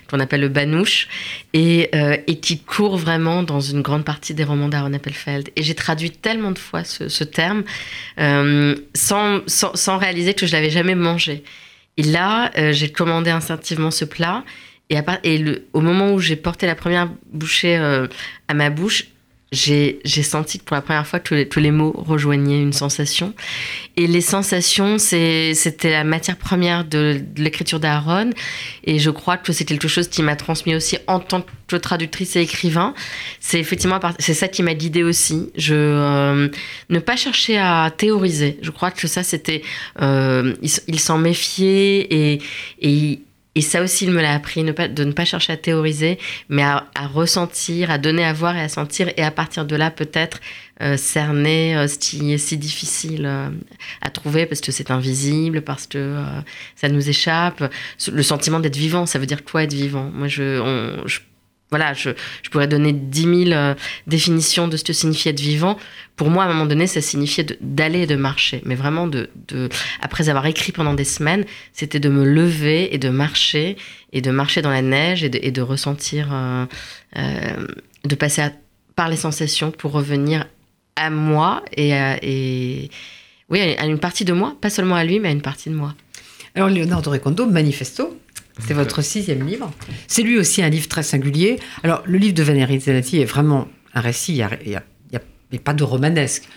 [0.08, 1.08] qu'on appelle le banouche,
[1.52, 5.50] et, euh, et, qui court vraiment dans une grande partie des romans d'Aaron Appelfeld.
[5.54, 7.62] Et j'ai traduit tellement de fois ce, terme
[8.18, 11.44] sans, sans, sans, réaliser que je l'avais jamais mangé.
[11.96, 14.44] Et là, j'ai commandé instinctivement ce plat.
[14.90, 19.06] Et, à et le, au moment où j'ai porté la première bouchée à ma bouche,
[19.54, 23.34] j'ai senti que pour la première fois que tous les, mots rejoignaient une sensation.
[23.96, 28.30] Et les sensations, c'était la matière première de, l'écriture d'Aaron.
[28.84, 32.36] Et je crois que c'est quelque chose qui m'a transmis aussi en tant que traductrice
[32.36, 32.94] et écrivain.
[33.40, 35.50] C'est effectivement c'est ça qui m'a guidée aussi.
[35.56, 36.48] Je euh,
[36.90, 38.58] ne pas chercher à théoriser.
[38.62, 39.62] Je crois que ça c'était
[40.02, 40.54] euh,
[40.88, 42.42] il, s'en méfiait et,
[42.82, 43.20] et
[43.56, 46.84] et ça aussi, il me l'a appris, de ne pas chercher à théoriser, mais à,
[47.12, 50.40] ressentir, à donner à voir et à sentir, et à partir de là, peut-être
[50.82, 53.48] euh, cerner euh, ce qui est si difficile euh,
[54.00, 56.16] à trouver parce que c'est invisible, parce que
[56.74, 57.62] ça nous échappe.
[58.10, 60.10] Le sentiment d'être vivant, ça veut dire quoi être vivant?
[60.12, 61.20] Moi, je, je
[61.74, 62.10] voilà, je,
[62.52, 63.74] pourrais donner 10 000 euh,
[64.06, 65.76] définitions de ce que signifie être vivant.
[66.14, 68.62] Pour moi, à un moment donné, ça signifiait d'aller et de marcher.
[68.64, 69.28] Mais vraiment, de,
[70.00, 73.76] après avoir écrit pendant des semaines, c'était de me lever et de marcher,
[74.12, 76.66] et de marcher dans la neige, et de, ressentir, euh,
[77.16, 77.66] euh,
[78.04, 78.42] de passer
[78.94, 80.46] par les sensations pour revenir
[80.94, 81.90] à moi et,
[82.22, 82.88] et
[83.50, 85.74] oui, à une partie de moi, pas seulement à lui, mais à une partie de
[85.74, 85.92] moi.
[86.54, 88.16] Alors, Leonardo Recondo, Manifesto,
[88.58, 89.72] c'est votre sixième livre.
[90.06, 91.58] C'est lui aussi un livre très singulier.
[91.82, 94.82] Alors, le livre de Valérie Zelati est vraiment un récit, il n'y a,
[95.62, 96.48] pas de romanesque.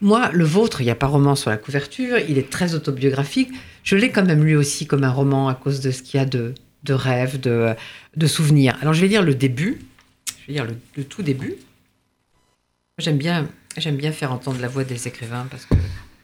[0.00, 3.50] Moi, le vôtre, il n'y a pas roman sur la couverture, il est très autobiographique.
[3.84, 6.22] Je l'ai quand même lu aussi comme un roman à cause de ce qu'il y
[6.22, 7.74] a de, de rêves, de,
[8.16, 8.76] de, souvenirs.
[8.80, 9.80] Alors, je vais lire le début,
[10.26, 11.54] je vais lire le, tout début.
[12.98, 15.74] J'aime bien, j'aime bien faire entendre la voix des écrivains parce que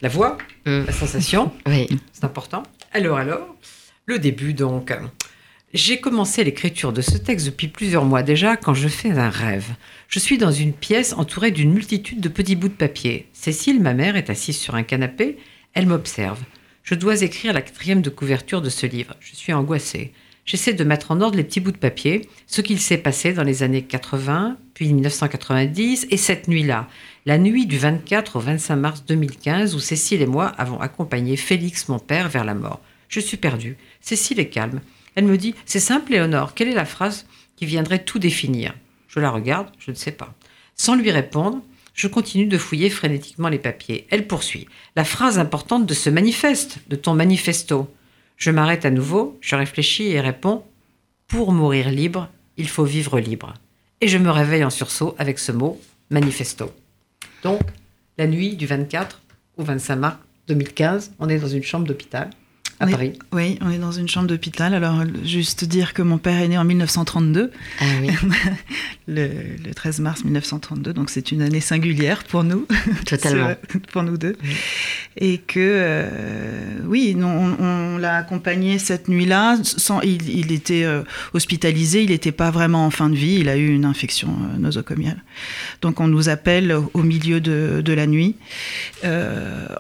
[0.03, 0.37] la voix,
[0.67, 0.85] mm.
[0.87, 1.87] la sensation, oui.
[2.13, 2.65] c'est important.
[2.93, 3.57] Alors, alors,
[4.07, 4.97] le début donc.
[5.75, 9.75] J'ai commencé l'écriture de ce texte depuis plusieurs mois déjà quand je fais un rêve.
[10.09, 13.27] Je suis dans une pièce entourée d'une multitude de petits bouts de papier.
[13.33, 15.39] Cécile, ma mère, est assise sur un canapé.
[15.75, 16.41] Elle m'observe.
[16.85, 19.17] Je dois écrire la quatrième de couverture de ce livre.
[19.19, 20.13] Je suis angoissée.
[20.45, 23.43] J'essaie de mettre en ordre les petits bouts de papier, ce qu'il s'est passé dans
[23.43, 26.89] les années 80, puis 1990 et cette nuit-là,
[27.27, 31.89] la nuit du 24 au 25 mars 2015 où Cécile et moi avons accompagné Félix,
[31.89, 32.81] mon père, vers la mort.
[33.09, 33.77] Je suis perdue.
[34.01, 34.81] Cécile est calme.
[35.15, 38.75] Elle me dit C'est simple, Léonore, quelle est la phrase qui viendrait tout définir?
[39.09, 40.35] Je la regarde, je ne sais pas.
[40.75, 41.63] Sans lui répondre,
[41.95, 44.07] je continue de fouiller frénétiquement les papiers.
[44.11, 47.91] Elle poursuit La phrase importante de ce manifeste, de ton manifesto.
[48.37, 50.63] Je m'arrête à nouveau, je réfléchis et réponds
[51.27, 53.55] Pour mourir libre, il faut vivre libre.
[54.03, 56.71] Et je me réveille en sursaut avec ce mot manifesto.
[57.43, 57.63] Donc,
[58.19, 59.23] la nuit du 24
[59.57, 62.29] au 25 mars 2015, on est dans une chambre d'hôpital
[62.79, 63.13] à Paris.
[63.33, 64.75] Oui, on est dans une chambre d'hôpital.
[64.75, 67.51] Alors, juste dire que mon père est né en 1932.
[67.81, 68.11] Ah oui.
[69.09, 70.93] le, 13 mars 1932.
[70.93, 72.67] Donc c'est une année singulière pour nous.
[73.07, 73.55] Totalement.
[73.93, 74.37] pour nous deux.
[75.17, 79.57] Et que, euh, oui, on, on l'a accompagné cette nuit-là.
[80.03, 83.57] Il, il, était euh, hospitalisé, il n'était pas vraiment en fin de vie, il a
[83.57, 85.23] eu une infection euh, nosocomiale.
[85.81, 88.37] Donc on nous appelle au milieu de, de la nuit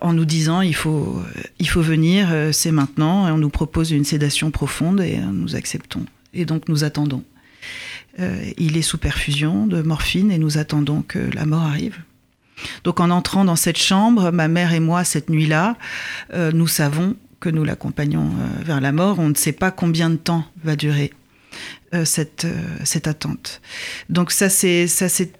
[0.00, 1.20] en nous disant il faut,
[1.58, 2.85] il faut venir, c'est maintenant.
[2.98, 6.04] Et on nous propose une sédation profonde et nous acceptons.
[6.34, 7.22] Et donc nous attendons.
[8.18, 11.98] Euh, il est sous perfusion de morphine et nous attendons que la mort arrive.
[12.84, 15.76] Donc en entrant dans cette chambre, ma mère et moi, cette nuit-là,
[16.32, 19.18] euh, nous savons que nous l'accompagnons euh, vers la mort.
[19.18, 21.25] On ne sait pas combien de temps va durer euh,
[22.04, 23.60] cette, euh, cette attente.
[24.08, 25.30] Donc ça c'est ça c'est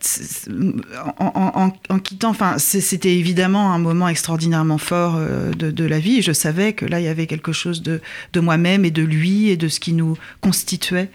[1.18, 6.22] en, quittant, enfin c'était évidemment un moment extraordinairement fort euh, de, la vie.
[6.22, 8.00] Je savais que là il y avait quelque chose de,
[8.32, 11.10] de moi-même et de lui et de ce qui nous constituait,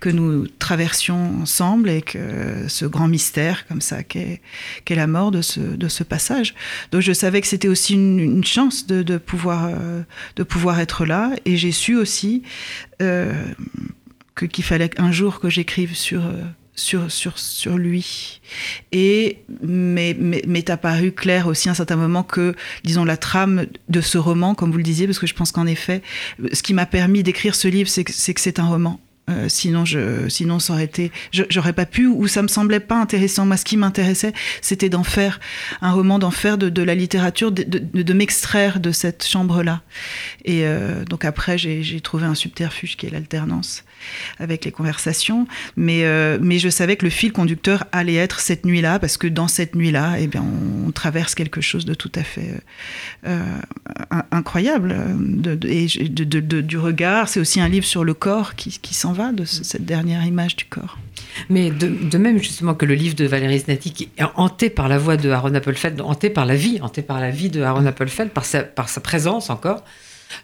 [0.00, 4.40] que nous traversions ensemble et que ce grand mystère comme ça qu'est
[4.84, 6.54] qu'est la mort de ce de ce passage.
[6.90, 9.70] Donc je savais que c'était aussi une, chance de, de pouvoir
[10.36, 12.42] de pouvoir être là et j'ai su aussi
[13.02, 13.32] euh,
[14.34, 16.42] qu'il fallait un jour que j'écrive sur, euh,
[16.74, 18.40] sur, sur, sur lui.
[18.92, 24.18] Et m'est apparu clair aussi à un certain moment que, disons, la trame de ce
[24.18, 26.02] roman, comme vous le disiez, parce que je pense qu'en effet,
[26.52, 29.00] ce qui m'a permis d'écrire ce livre, c'est que c'est un roman.
[29.30, 33.00] Euh, sinon, je, sinon, ça aurait été, j'aurais pas pu, ou ça me semblait pas
[33.00, 33.46] intéressant.
[33.46, 35.40] Moi, ce qui m'intéressait, c'était d'en faire
[35.80, 39.80] un roman, d'en faire de, de, la littérature, de, de, de m'extraire de cette chambre-là.
[40.44, 43.84] Et euh, donc après, j'ai trouvé un subterfuge qui est l'alternance
[44.38, 45.46] avec les conversations.
[45.76, 49.26] Mais, euh, mais je savais que le fil conducteur allait être cette nuit-là, parce que
[49.26, 52.52] dans cette nuit-là, eh bien, on, traverse quelque chose de tout à fait
[53.26, 53.42] euh,
[54.30, 54.94] incroyable.
[55.18, 59.44] De, du regard, c'est aussi un livre sur le corps qui, qui s'en va de
[59.44, 60.98] ce, cette dernière image du corps.
[61.48, 64.88] Mais de, de, même justement que le livre de Valérie Znati, qui est hanté par
[64.88, 67.86] la voix de Aaron Appelfeld, hanté par la vie, hanté par la vie de Aaron
[67.86, 69.84] Appelfeld, par sa, par sa présence encore.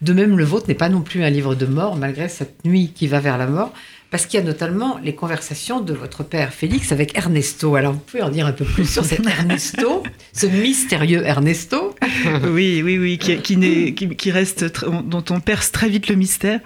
[0.03, 2.93] De même, le vôtre n'est pas non plus un livre de mort, malgré cette nuit
[2.95, 3.73] qui va vers la mort,
[4.11, 7.77] parce qu'il y a notamment les conversations de votre père Félix avec Ernesto.
[7.77, 11.95] Alors, vous pouvez en dire un peu plus sur cet Ernesto, ce mystérieux Ernesto?
[12.45, 14.65] Oui, oui, oui, qui, reste,
[15.05, 16.61] dont on perce très vite le mystère.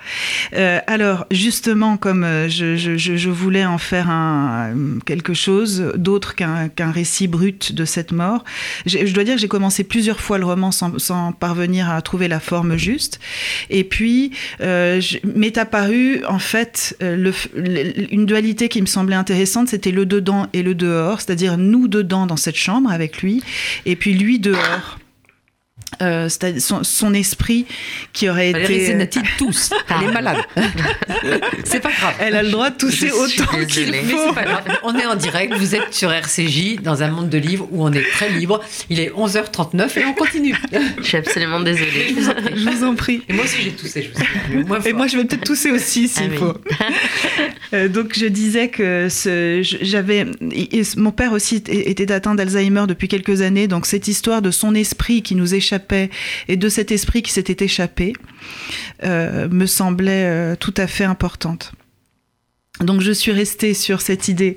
[0.55, 6.83] Euh, alors, justement, comme je, je, voulais en faire un, quelque chose d'autre qu'un qu
[6.83, 8.45] récit brut de cette mort,
[8.87, 12.29] je dois dire que j'ai commencé plusieurs fois le roman sans, sans, parvenir à trouver
[12.29, 13.21] la forme juste.
[13.71, 19.91] Et puis, euh, m'est apparu, en fait, le une dualité qui me semblait intéressante, c'était
[19.91, 23.43] le dedans et le dehors, c'est-à-dire nous dedans dans cette chambre avec lui,
[23.87, 24.99] et puis lui dehors.
[26.03, 26.29] Euh,
[26.59, 27.67] son, son, esprit
[28.13, 28.87] qui aurait Valérie été.
[28.87, 29.71] Zenati tous.
[29.89, 30.39] Elle est malade.
[31.65, 32.15] c'est pas grave.
[32.19, 34.33] Elle a le droit de tousser autant qu'il faut.
[34.33, 34.65] Pas grave.
[34.83, 35.55] On est en direct.
[35.55, 38.61] Vous êtes sur RCJ dans un monde de livres où on est très libre.
[38.91, 40.57] Il est 11h39 et on continue.
[40.99, 42.09] Je suis absolument désolée.
[42.09, 42.55] Je vous en prie.
[42.57, 43.23] Je vous en prie.
[43.29, 44.11] Et moi aussi j'ai toussé.
[44.51, 46.37] Je vous et moi je vais peut-être tousser aussi s'il ah, oui.
[46.39, 46.55] faut.
[47.75, 49.09] euh, donc je disais que
[49.63, 50.27] j'avais.
[50.97, 53.69] Mon père aussi était atteint d'Alzheimer depuis quelques années.
[53.69, 55.84] Donc cette histoire de son esprit qui nous échappe
[56.49, 58.13] et de cet esprit qui s'était échappé
[59.05, 61.73] euh, me semblait euh, tout à fait importante.
[62.81, 64.57] Donc je suis restée sur cette idée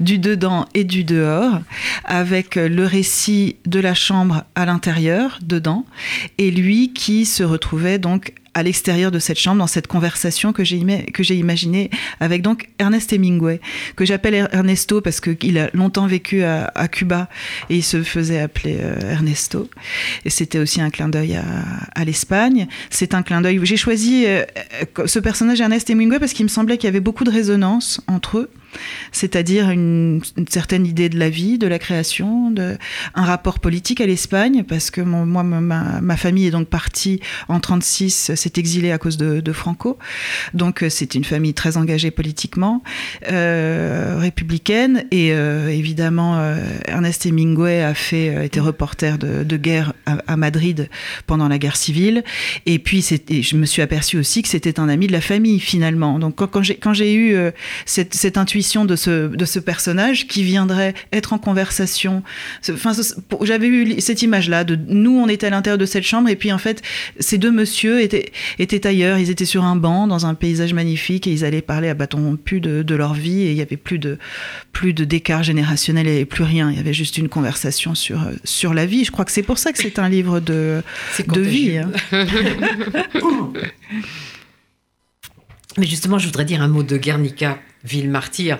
[0.00, 1.60] du dedans et du dehors,
[2.04, 5.84] avec le récit de la chambre à l'intérieur, dedans,
[6.38, 10.64] et lui qui se retrouvait donc à l'extérieur de cette chambre, dans cette conversation que
[10.64, 13.60] j'ai imaginée avec donc Ernest Hemingway,
[13.94, 17.28] que j'appelle Ernesto parce qu'il a longtemps vécu à, Cuba
[17.70, 19.68] et il se faisait appeler euh, Ernesto.
[20.24, 21.44] Et c'était aussi un clin d'œil à,
[21.94, 22.66] à l'Espagne.
[22.90, 23.60] C'est un clin d'œil.
[23.62, 24.44] J'ai choisi euh,
[25.06, 28.38] ce personnage Ernest Hemingway parce qu'il me semblait qu'il y avait beaucoup de résonance entre
[28.38, 28.50] eux
[29.12, 32.54] c'est-à-dire une, certaine idée de la vie, de la création,
[33.14, 38.34] un rapport politique à l'Espagne, parce que moi, ma, famille est donc partie en 36,
[38.34, 39.98] s'est exilée à cause de, Franco,
[40.52, 42.82] donc euh, c'est une famille très engagée politiquement,
[43.30, 46.38] euh, républicaine, et euh, évidemment
[46.86, 50.88] Ernest Hemingway a fait, reporter de, guerre à, Madrid
[51.26, 52.22] pendant la guerre civile,
[52.66, 56.18] et puis je me suis aperçu aussi que c'était un ami de la famille finalement.
[56.18, 56.50] Donc quand,
[56.80, 57.36] quand j'ai eu
[57.86, 62.22] cette, cette intuition de ce, de ce personnage qui viendrait être en conversation.
[62.70, 62.92] Enfin,
[63.42, 66.52] j'avais eu cette image-là de nous, on était à l'intérieur de cette chambre et puis
[66.52, 66.82] en fait,
[67.18, 69.18] ces deux monsieur étaient, étaient ailleurs.
[69.18, 72.18] Ils étaient sur un banc dans un paysage magnifique et ils allaient parler à bâton
[72.18, 74.18] rompu de, de leur vie et il y avait plus de
[74.72, 76.70] plus de d'écart générationnel et plus rien.
[76.70, 79.04] Il y avait juste une conversation sur sur la vie.
[79.04, 80.82] Je crois que c'est pour ça que c'est un livre de
[81.28, 81.78] de vie.
[81.78, 81.90] Hein.
[85.78, 88.58] Mais justement, je voudrais dire un mot de Guernica ville martyre,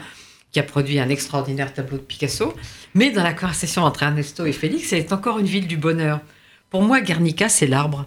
[0.53, 2.55] qui a produit un extraordinaire tableau de Picasso.
[2.95, 6.21] Mais dans la conversation entre Ernesto et Félix, elle est encore une ville du bonheur.
[6.71, 8.07] Pour moi, Guernica, c'est l'arbre.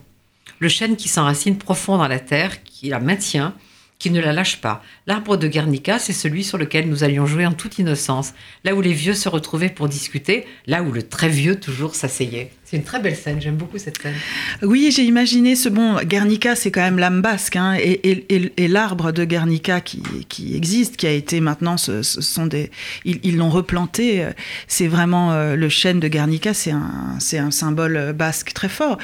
[0.59, 3.53] Le chêne qui s'enracine profond dans la terre, qui la maintient,
[3.99, 4.81] qui ne la lâche pas.
[5.11, 8.33] L'arbre de Guernica, c'est celui sur lequel nous allions jouer en toute innocence,
[8.63, 12.51] là où les vieux se retrouvaient pour discuter, là où le très vieux toujours s'asseyait.
[12.71, 14.13] C'est une très belle scène, j'aime beaucoup cette scène.
[14.61, 15.97] Oui, j'ai imaginé ce bon.
[16.05, 21.11] Guernica, c'est quand même l'âme basque, hein, et, l'arbre de Guernica qui, existe, qui a
[21.11, 22.71] été maintenant, sont des,
[23.03, 24.25] ils l'ont replanté.
[24.69, 28.97] C'est vraiment euh, le chêne de Guernica, c'est un, symbole basque très fort.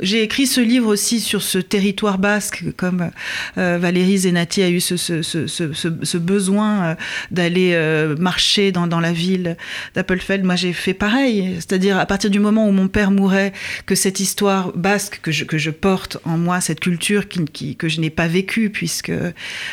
[0.00, 3.12] J'ai écrit ce livre aussi sur ce territoire basque, comme
[3.56, 5.46] euh, Valérie Zenati a eu ce, ce,
[6.02, 6.94] ce besoin euh,
[7.30, 9.56] d'aller euh, marcher dans, dans, la ville
[9.94, 10.44] d'Appelfeld.
[10.44, 13.52] Moi, j'ai fait pareil, c'est-à-dire à partir du moment où mon père mourait,
[13.86, 17.76] que cette histoire basque que je, que je porte en moi, cette culture qui, qui,
[17.76, 19.12] que je n'ai pas vécue, puisque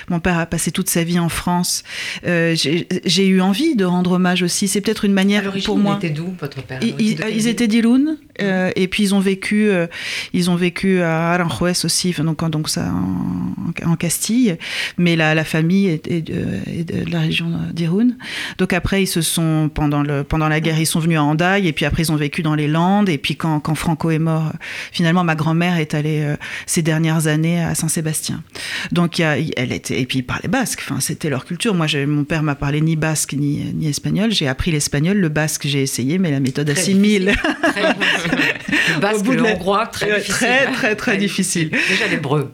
[0.09, 1.83] mon père a passé toute sa vie en France,
[2.25, 4.67] euh, j'ai eu envie de rendre hommage aussi.
[4.67, 5.99] C'est peut-être une manière pour moi.
[6.01, 6.79] Ils étaient d'où, votre père?
[6.81, 9.87] Ils, étaient d'Irun, euh, et puis ils ont vécu, euh,
[10.33, 14.57] ils ont vécu à Aranjuez aussi, donc, donc ça, en, en Castille,
[14.97, 18.09] mais la, la famille est, est, de, est, de, la région d'Irun.
[18.57, 21.67] Donc après, ils se sont, pendant, le, pendant la guerre, ils sont venus à Andaille,
[21.67, 24.19] et puis après, ils ont vécu dans les Landes et puis quand, quand Franco est
[24.19, 24.51] mort,
[24.91, 28.43] finalement, ma grand-mère est allée euh, ces dernières années à Saint-Sébastien.
[28.91, 30.83] Donc, y a, elle était, et puis ils parlaient basque.
[30.83, 31.73] Enfin, c'était leur culture.
[31.73, 34.31] Moi, mon père m'a parlé ni basque ni, ni espagnol.
[34.31, 35.17] J'ai appris l'espagnol.
[35.17, 36.69] Le basque, j'ai essayé, mais la méthode
[38.25, 38.95] à 6000.
[38.95, 40.35] le basque, le hongrois, très difficile.
[40.35, 41.71] Très, très, très difficile.
[41.89, 42.51] Déjà l'hébreu,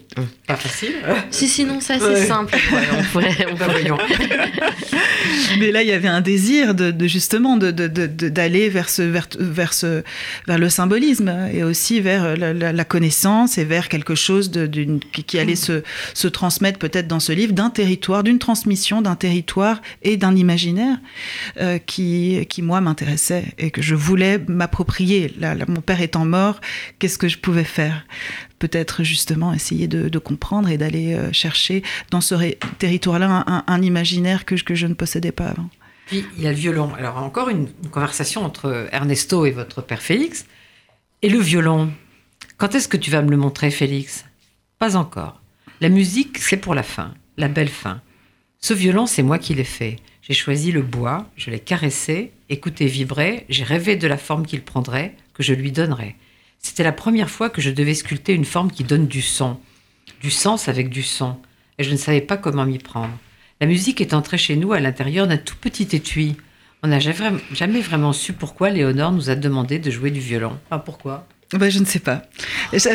[0.48, 0.96] pas facile.
[1.30, 2.26] Si, sinon, ça, c'est ouais.
[2.26, 2.56] simple.
[2.72, 3.84] Ouais, on pourrait, on pourrait.
[5.60, 9.02] mais là, il y avait un désir de, de justement d'aller de, de, vers ce,
[9.02, 10.04] vers, vers ce,
[10.48, 14.52] vers le symbolisme et aussi vers la, la, la connaissance et vers quelque chose
[15.12, 15.84] qui, qui, allait se,
[16.14, 20.98] se transmettre peut-être dans ce livre d'un territoire, d'une transmission d'un territoire et d'un imaginaire
[21.60, 25.34] euh, qui, qui, moi, m'intéressait et que je voulais m'approprier.
[25.68, 26.62] Mon père étant mort,
[27.00, 28.06] qu'est-ce que je pouvais faire?
[28.60, 32.36] Peut-être justement essayer de, comprendre et d'aller euh, chercher dans ce
[32.80, 35.70] territoire-là un, imaginaire que, que je ne possédais pas avant.
[36.08, 36.92] Puis il y a le violon.
[36.96, 40.46] Alors encore une, une, conversation entre Ernesto et votre père Félix.
[41.22, 41.92] Et le violon,
[42.58, 44.26] quand est-ce que tu vas me le montrer, Félix?
[44.80, 45.42] Pas encore.
[45.82, 48.02] La musique, c'est pour la fin, la belle fin.
[48.60, 49.98] Ce violon, c'est moi qui l'ai fait.
[50.22, 54.62] J'ai choisi le bois, je l'ai caressé, écouté vibrer, j'ai rêvé de la forme qu'il
[54.62, 56.16] prendrait, que je lui donnerais.
[56.60, 59.58] C'était la première fois que je devais sculpter une forme qui donne du son,
[60.22, 61.38] du sens avec du son,
[61.78, 63.18] et je ne savais pas comment m'y prendre.
[63.60, 66.36] La musique est entrée chez nous à l'intérieur d'un tout petit étui.
[66.84, 70.60] On n'a jamais vraiment su pourquoi Léonore nous a demandé de jouer du violon.
[70.70, 71.28] Enfin, pourquoi?
[71.54, 72.24] Ben, je ne sais pas.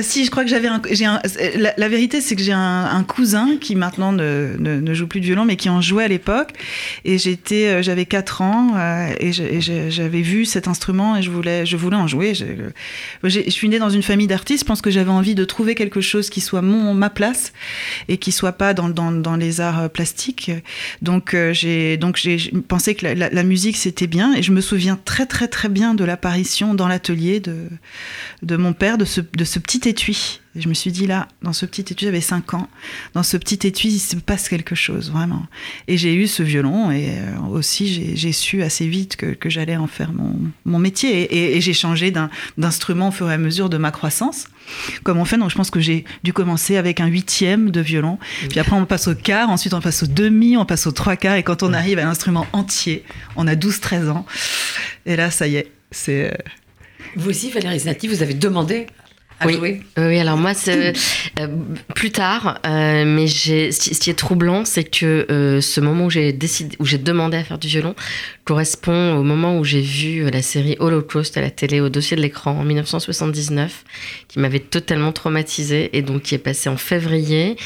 [0.02, 1.20] Si, je crois que j'avais un, un
[1.56, 5.46] la, la, vérité, c'est que j'ai un, cousin qui maintenant ne, joue plus de violon,
[5.46, 6.50] mais qui en jouait à l'époque.
[7.06, 11.64] Et j'étais, euh, j'avais 4 ans euh, et j'avais vu cet instrument et je voulais,
[11.64, 12.34] je voulais en jouer.
[12.34, 14.64] Je, suis née dans une famille d'artistes.
[14.64, 17.54] Je pense que j'avais envie de trouver quelque chose qui soit mon, ma place
[18.08, 20.50] et qui soit pas dans, dans, les arts plastiques.
[21.00, 22.36] Donc euh, j'ai, donc j'ai
[22.68, 25.70] pensé que la, la, la musique c'était bien et je me souviens très très très
[25.70, 27.56] bien de l'apparition dans l'atelier de
[28.42, 30.40] de mon père, de ce, de ce petit étui.
[30.54, 32.68] Et je me suis dit là, dans ce petit étui, j'avais 5 ans,
[33.14, 35.46] dans ce petit étui, il se passe quelque chose, vraiment.
[35.88, 39.76] Et j'ai eu ce violon et euh, aussi j'ai su assez vite que, que j'allais
[39.76, 41.22] en faire mon, mon métier.
[41.22, 42.12] Et, et, et j'ai changé
[42.58, 44.48] d'instrument au fur et à mesure de ma croissance.
[45.04, 48.18] Comme on fait, donc je pense que j'ai dû commencer avec un huitième de violon.
[48.50, 51.16] Puis après, on passe au quart, ensuite on passe au demi, on passe au trois
[51.16, 51.36] quarts.
[51.36, 53.04] Et quand on arrive à l'instrument entier,
[53.36, 54.26] on a 12-13 ans.
[55.06, 56.36] Et là, ça y est, c'est.
[57.14, 58.86] Vous aussi, Valérie Znati, vous avez demandé
[59.42, 59.54] à oui.
[59.54, 60.94] jouer Oui, alors moi, c'est
[61.40, 61.48] euh,
[61.94, 66.32] plus tard, euh, mais ce qui est troublant, c'est que euh, ce moment où j'ai
[66.32, 67.94] décidé, où j'ai demandé à faire du violon,
[68.44, 72.22] correspond au moment où j'ai vu la série Holocaust à la télé au dossier de
[72.22, 73.84] l'écran en 1979,
[74.28, 77.56] qui m'avait totalement traumatisée et donc qui est passé en février.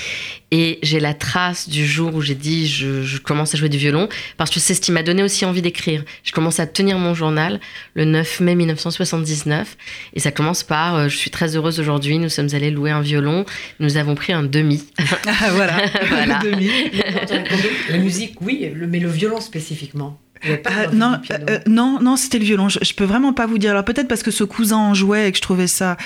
[0.53, 3.79] Et j'ai la trace du jour où j'ai dit je, je, commence à jouer du
[3.79, 6.05] violon, parce que c'est ce qui m'a donné aussi envie d'écrire.
[6.23, 7.61] Je commence à tenir mon journal
[7.95, 9.77] le 9 mai 1979,
[10.15, 13.45] et ça commence par je suis très heureuse aujourd'hui, nous sommes allés louer un violon,
[13.81, 14.85] nous avons pris un demi.
[15.29, 15.77] Ah, voilà,
[16.09, 16.39] voilà.
[16.43, 16.71] le demi.
[17.91, 20.19] La musique, oui, mais le violon spécifiquement.
[20.45, 20.57] Euh,
[20.93, 22.69] non, euh, non, non, c'était le violon.
[22.69, 23.71] Je, je, peux vraiment pas vous dire.
[23.71, 25.97] Alors peut-être parce que ce cousin en jouait et que je trouvais ça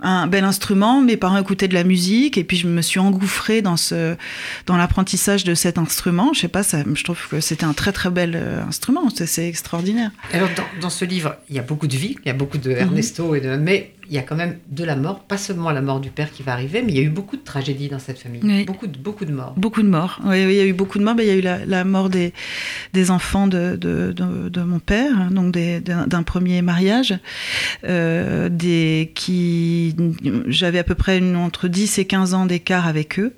[0.00, 1.00] un bel instrument.
[1.00, 4.16] Mes parents écoutaient de la musique et puis je me suis engouffrée dans ce,
[4.66, 6.32] dans l'apprentissage de cet instrument.
[6.32, 9.08] Je sais pas, ça, je trouve que c'était un très très bel euh, instrument.
[9.10, 10.10] C'est extraordinaire.
[10.32, 12.58] Alors dans, dans, ce livre, il y a beaucoup de vie, il y a beaucoup
[12.58, 13.36] de Ernesto mm -hmm.
[13.36, 16.00] et de, mais il y a quand même de la mort, pas seulement la mort
[16.00, 18.18] du père qui va arriver, mais il y a eu beaucoup de tragédies dans cette
[18.18, 18.40] famille.
[18.44, 18.64] Oui.
[18.64, 19.54] Beaucoup, de, beaucoup de morts.
[19.56, 20.20] Beaucoup de morts.
[20.24, 21.14] Oui, oui, il y a eu beaucoup de morts.
[21.14, 22.32] Ben, il y a eu la, la mort des,
[22.92, 27.14] des enfants de, de, de, de mon père, donc d'un d'un premier mariage,
[27.84, 29.94] euh, des, qui
[30.46, 33.34] j'avais à peu près une- entre 10 et 15 ans d'écart avec eux.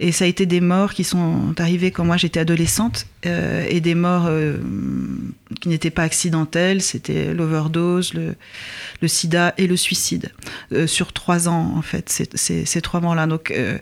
[0.00, 3.80] Et ça a été des morts qui sont arrivées quand moi j'étais adolescente, euh, et
[3.80, 4.56] des morts euh,
[5.60, 6.82] qui n'étaient pas accidentelles.
[6.82, 8.34] C'était l'overdose, le,
[9.00, 10.30] le sida et le suicide.
[10.72, 13.26] Euh, sur trois ans, en fait, ces, trois morts-là.
[13.26, 13.78] Donc, euh,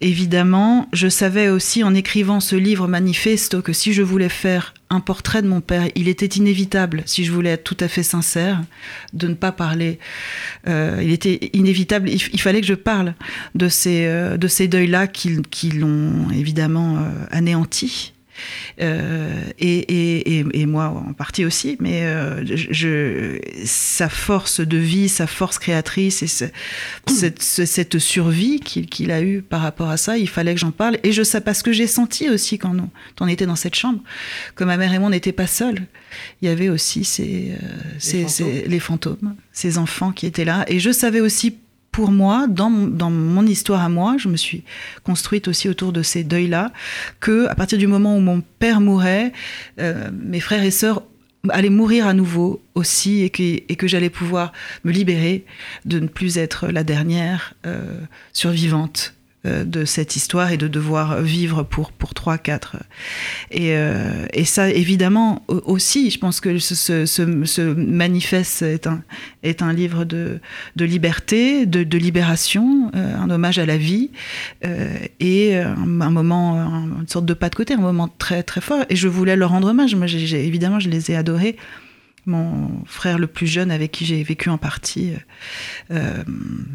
[0.00, 5.00] évidemment, je savais aussi en écrivant ce livre manifesto que si je voulais faire un
[5.00, 8.62] portrait de mon père, il était inévitable, si je voulais être tout à fait sincère,
[9.12, 9.98] de ne pas parler.
[10.68, 13.14] Euh, il était inévitable, il, il fallait que je parle
[13.54, 18.13] de ces, euh, de ces deuils-là qui, qui l'ont évidemment euh, anéanti.
[18.80, 24.76] Euh, et, et, et, et moi en partie aussi, mais euh, je, sa force de
[24.76, 26.44] vie, sa force créatrice et ce-
[27.08, 30.70] cette, ce- cette survie qu'il a eue par rapport à ça, il fallait que j'en
[30.72, 30.98] parle.
[31.02, 32.74] Et je sais parce que j'ai senti aussi quand
[33.20, 34.00] on, était dans cette chambre
[34.56, 35.86] que ma mère et moi n'étaient pas seuls.
[36.42, 37.66] Il y avait aussi ces, euh,
[37.98, 38.28] ces- fantômes.
[38.28, 40.64] ces- les fantômes, ces enfants qui étaient là.
[40.68, 41.56] Et je savais aussi
[41.94, 44.64] pour moi, dans mon, histoire à moi, je me suis
[45.04, 46.72] construite aussi autour de ces deuils-là,
[47.20, 49.32] que à partir du moment où mon père mourait,
[49.78, 51.04] euh, mes frères et sœurs
[51.50, 55.44] allaient mourir à nouveau aussi et que, et que j'allais pouvoir me libérer
[55.84, 58.00] de ne plus être la dernière euh,
[58.32, 59.14] survivante
[59.44, 62.76] de cette histoire et de devoir vivre pour pour trois quatre.
[63.50, 66.74] Et, euh, et ça évidemment au- aussi je pense que ce,
[67.06, 69.02] ce, manifeste est un
[69.42, 70.40] est un livre de
[70.76, 74.10] de liberté de, de libération euh, un hommage à la vie
[74.64, 75.74] euh, et un,
[76.10, 78.84] moment un- une sorte de pas de côté un moment très très fort.
[78.88, 79.94] Et je voulais leur rendre hommage.
[79.94, 81.56] Moi j'ai- évidemment je les ai adorés.
[82.26, 85.18] Mon frère le plus jeune avec qui j'ai vécu en partie euh,
[85.98, 86.24] euh,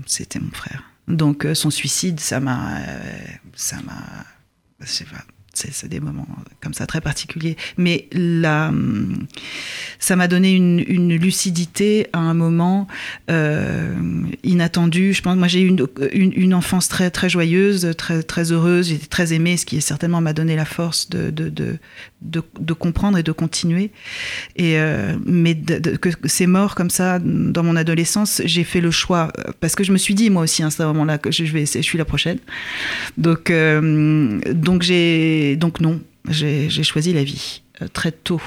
[0.05, 3.19] c'était mon frère donc euh, son suicide, ça m'a, euh,
[3.55, 4.25] ça m'a,
[4.79, 6.27] je sais pas, c'est des moments
[6.61, 7.57] comme ça très particuliers.
[7.77, 9.27] Mais là, hum,
[9.99, 10.79] ça m'a donné une,
[11.09, 12.87] lucidité à un moment
[13.29, 13.93] euh,
[14.43, 15.13] inattendu.
[15.13, 18.89] Je pense, moi, j'ai eu une, une, enfance très très joyeuse, très très heureuse.
[18.89, 21.77] J'étais très aimée, ce qui certainement m'a donné la force de,
[22.21, 23.91] de, comprendre et de continuer.
[24.55, 29.31] Et euh, mais que c'est mort comme ça dans mon adolescence, j'ai fait le choix
[29.37, 31.65] euh, parce que je me suis dit moi aussi à ce moment-là que je vais,
[31.65, 32.39] je suis la prochaine.
[33.17, 37.61] Donc euh, donc j'ai donc non, j'ai choisi la vie
[37.93, 38.41] très tôt.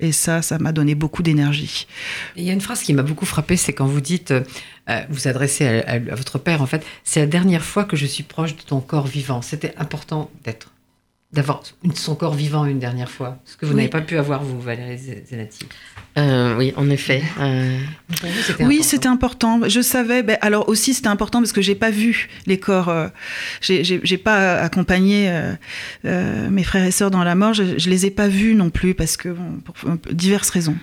[0.00, 1.88] Et ça, ça m'a donné beaucoup d'énergie.
[2.36, 4.32] Il y a une phrase qui m'a beaucoup frappée, c'est quand vous dites,
[5.10, 8.54] vous adressez à votre père, en fait, c'est la dernière fois que je suis proche
[8.54, 9.42] de ton corps vivant.
[9.42, 10.70] C'était important d'être,
[11.30, 11.62] d'avoir
[11.94, 13.76] son corps vivant une dernière fois, ce que vous Oui.
[13.76, 14.98] n'avez pas pu avoir, vous, Valérie
[15.28, 15.66] Zenati.
[16.16, 17.22] Euh, oui, en effet.
[17.38, 17.78] Euh,
[18.24, 18.82] Oui, important.
[18.82, 19.60] c'était important.
[19.68, 20.22] Je savais.
[20.22, 22.88] Ben, alors aussi, c'était important parce que j'ai pas vu les corps.
[22.88, 23.08] euh,
[23.60, 25.52] j'ai- pas accompagné euh,
[26.06, 27.52] euh, mes frères et sœurs dans la mort.
[27.54, 29.76] Je, je les ai pas vus non plus parce que bon, pour
[30.12, 30.76] diverses raisons,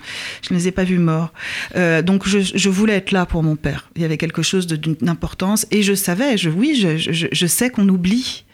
[0.48, 1.34] je ne les ai pas vus morts.
[1.76, 3.90] Euh, donc je, je voulais être là pour mon père.
[3.96, 6.38] Il y avait quelque chose de- d'une importance et je savais.
[6.38, 8.45] Je oui, je, je, je sais qu'on oublie.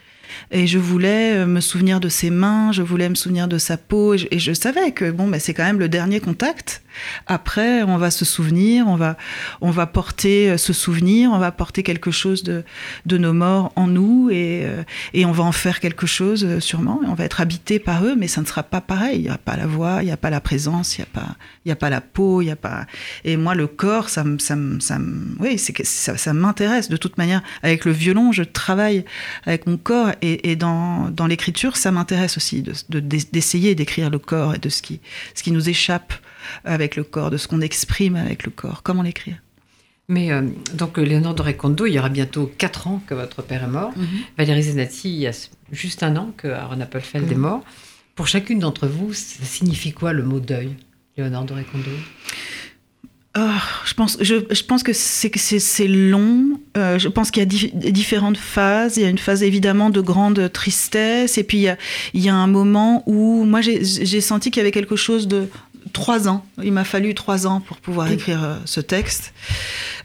[0.50, 3.78] Et je voulais euh, me souvenir de ses mains, je voulais me souvenir de sa
[3.78, 6.82] peau, et je, savais que bon, ben, c'est quand même le dernier contact.
[7.28, 9.18] Après, on va se souvenir, on va,
[9.62, 12.64] on va porter euh, ce souvenir, on va porter quelque chose de,
[13.06, 14.84] de nos morts en nous, et, euh,
[15.14, 17.00] et on va en faire quelque chose sûrement.
[17.06, 19.20] On va être habité par eux, mais ça ne sera pas pareil.
[19.20, 21.20] Il n'y a pas la voix, il n'y a pas la présence, il n'y a
[21.22, 21.36] pas,
[21.72, 22.86] a pas la peau, il y a pas.
[23.24, 24.98] Et moi, le corps, ça, me- ça, ça,
[25.40, 27.42] oui, ça, ça m'intéresse de toute manière.
[27.64, 29.06] Avec le violon, je travaille
[29.46, 33.00] avec mon corps, et, et dans, dans l'écriture, ça m'intéresse aussi de- de-
[33.32, 35.00] d'essayer d'écrire le corps et de ce qui,
[35.36, 36.14] ce qui nous échappe
[36.66, 38.82] avec le corps, de ce qu'on exprime avec le corps.
[38.84, 39.38] Comment l'écrire?
[40.08, 40.42] Mais euh,
[40.74, 43.68] donc, euh, Léonore de Recondo, il y aura bientôt 4 ans que votre père est
[43.68, 43.94] mort.
[44.38, 45.32] Valérie Zenati, il y a
[45.72, 47.32] juste un an que Aaron Appelfeld Mhm.
[47.32, 47.64] est mort.
[48.16, 50.72] Pour chacune d'entre vous, ça signifie quoi le mot deuil,
[51.18, 51.54] Léonore de
[53.34, 56.60] Ah, je, pense, je, je pense que c'est long.
[56.78, 58.98] Euh, je pense qu'il y a dif- différentes phases.
[58.98, 61.38] Il y a une phase évidemment de grande tristesse.
[61.38, 61.78] Et puis il y a,
[62.14, 65.30] il y a un moment où moi j'ai j'ai senti qu'il y avait quelque chose
[65.30, 65.48] de
[65.94, 66.46] trois ans.
[66.62, 69.34] Il m'a fallu trois ans pour pouvoir écrire euh, ce texte.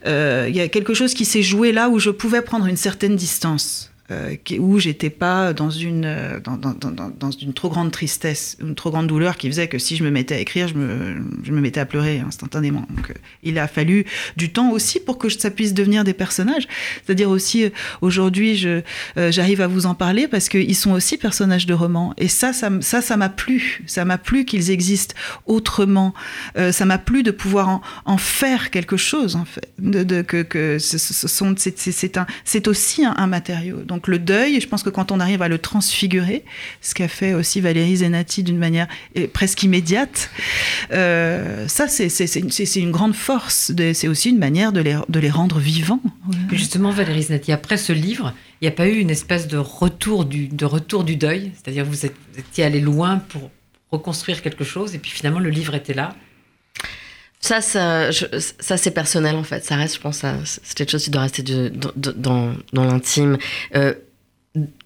[0.06, 2.76] Euh, il y a quelque chose qui s'est joué là où je pouvais prendre une
[2.76, 7.68] certaine distance euh, où j'étais pas dans une, euh, dans, dans- dans- dans une trop
[7.68, 10.68] grande tristesse, une trop grande douleur qui faisait que si je me mettais à écrire,
[10.68, 12.86] je me, je me mettais à pleurer instantanément.
[12.90, 14.04] Donc, euh, il a fallu
[14.36, 16.66] du temps aussi pour que ça puisse devenir des personnages.
[17.04, 18.80] C'est-à-dire aussi, euh, aujourd'hui, je,
[19.16, 22.14] j'arrive à vous en parler parce qu'ils sont aussi personnages de romans.
[22.16, 23.82] Et ça, ça, ça, ça m'a plu.
[23.86, 25.14] Ça m'a plu qu'ils existent
[25.46, 26.14] autrement.
[26.70, 29.68] Ça m'a plu de pouvoir en, en faire quelque chose, en fait.
[29.78, 33.78] De, de- que, que ce, ce- sont, c'est, c'est- un, c'est aussi un, matériau.
[34.06, 36.44] Le deuil, je pense que quand on arrive à le transfigurer,
[36.80, 38.86] ce qu'a fait aussi Valérie Zenati d'une manière
[39.32, 40.30] presque immédiate,
[40.92, 43.72] euh, ça, c'est, une, une grande force.
[43.94, 46.00] C'est aussi une manière de les, rendre vivants.
[46.52, 50.24] Justement, Valérie Znati, après ce livre, il n'y a pas eu une espèce de retour
[50.24, 51.52] du, deuil?
[51.54, 53.50] C'est-à-dire vous, êtes- vous étiez allé loin pour
[53.90, 56.14] reconstruire quelque chose et puis finalement le livre était là?
[57.40, 59.64] Ça, ça, ça c'est personnel en fait.
[59.64, 63.38] Ça reste, je pense, c'est quelque chose qui doit rester dans l'intime.
[63.74, 63.94] Euh,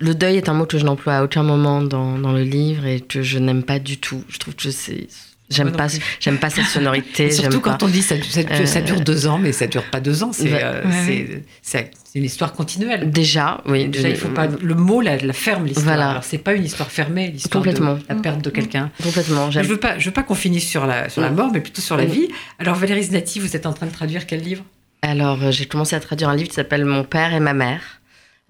[0.00, 2.86] le deuil est un mot que je n'emploie à aucun moment dans, dans le livre
[2.86, 4.24] et que je n'aime pas du tout.
[4.28, 5.06] Je trouve que c'est.
[5.50, 5.88] J'aime pas,
[6.20, 7.30] j'aime pas cette sonorité.
[7.32, 7.86] Surtout quand pas.
[7.86, 10.32] on dit ça, ça, Euh, ça dure deux ans, mais ça dure pas deux ans.
[10.32, 10.60] C'est Ouais.
[10.62, 13.10] euh, Ouais, c'est- c'est- c'est une histoire continuelle.
[13.10, 13.88] Déjà, oui.
[13.88, 15.86] Déjà, il faut pas le mot la, la ferme l'histoire.
[15.86, 16.10] Voilà.
[16.10, 17.98] Alors c'est pas une histoire fermée, l'histoire de Complètement.
[18.08, 18.90] la perte de quelqu'un.
[19.02, 19.50] Complètement.
[19.50, 21.34] Je veux pas, je veux pas qu'on finisse sur la sur la Mm.
[21.36, 22.08] mort, mais plutôt sur la Mm.
[22.10, 22.28] vie.
[22.60, 24.62] Alors Valérie Znati, vous êtes en train de traduire quel livre?
[25.02, 27.80] Alors, euh, j'ai commencé à traduire un livre qui s'appelle Mon père et ma mère.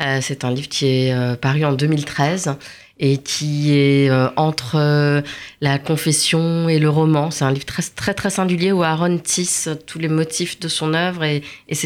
[0.01, 2.57] Euh, c'est un livre qui est euh, paru en 2013
[2.99, 5.23] et qui est euh, entre
[5.61, 7.31] la confession et le roman.
[7.31, 10.95] C'est un livre très, très, très singulier où Aaron tisse tous les motifs de son
[10.95, 11.77] œuvre et, et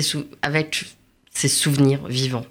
[0.42, 0.84] avec
[1.32, 2.46] ses souvenirs vivants.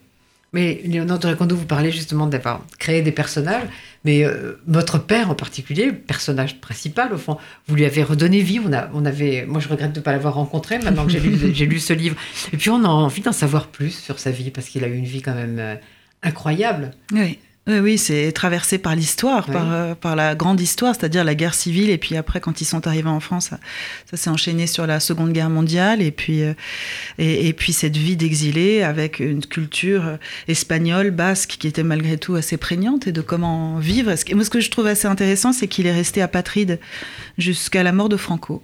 [0.53, 3.67] Mais Léonore de vous parlez justement d'avoir créé des personnages,
[4.03, 7.37] mais euh, votre père en particulier, personnage principal au fond,
[7.67, 8.59] vous lui avez redonné vie.
[8.59, 11.19] On, a, on avait, moi je regrette de ne pas l'avoir rencontré maintenant que j'ai
[11.19, 12.15] lu, lu ce livre.
[12.51, 14.95] Et puis on a envie d'en savoir plus sur sa vie parce qu'il a eu
[14.95, 15.75] une vie quand même euh,
[16.21, 16.91] incroyable.
[17.13, 17.39] Oui.
[17.65, 19.53] Oui, oui, c'est traversé par l'histoire, Oui.
[19.53, 21.89] par, euh, par la grande histoire, c'est-à-dire la guerre civile.
[21.91, 23.59] Et puis après, quand ils sont arrivés en France, ça,
[24.11, 26.01] ça s'est enchaîné sur la Seconde Guerre mondiale.
[26.01, 26.53] Et puis, euh,
[27.19, 30.17] et, et puis cette vie d'exilé avec une culture euh,
[30.49, 34.13] espagnole, basque, qui était malgré tout assez prégnante, et de comment vivre.
[34.13, 36.81] Que- Moi, ce que je trouve assez intéressant, c'est qu'il est resté apatride
[37.37, 38.61] jusqu'à la mort de Franco.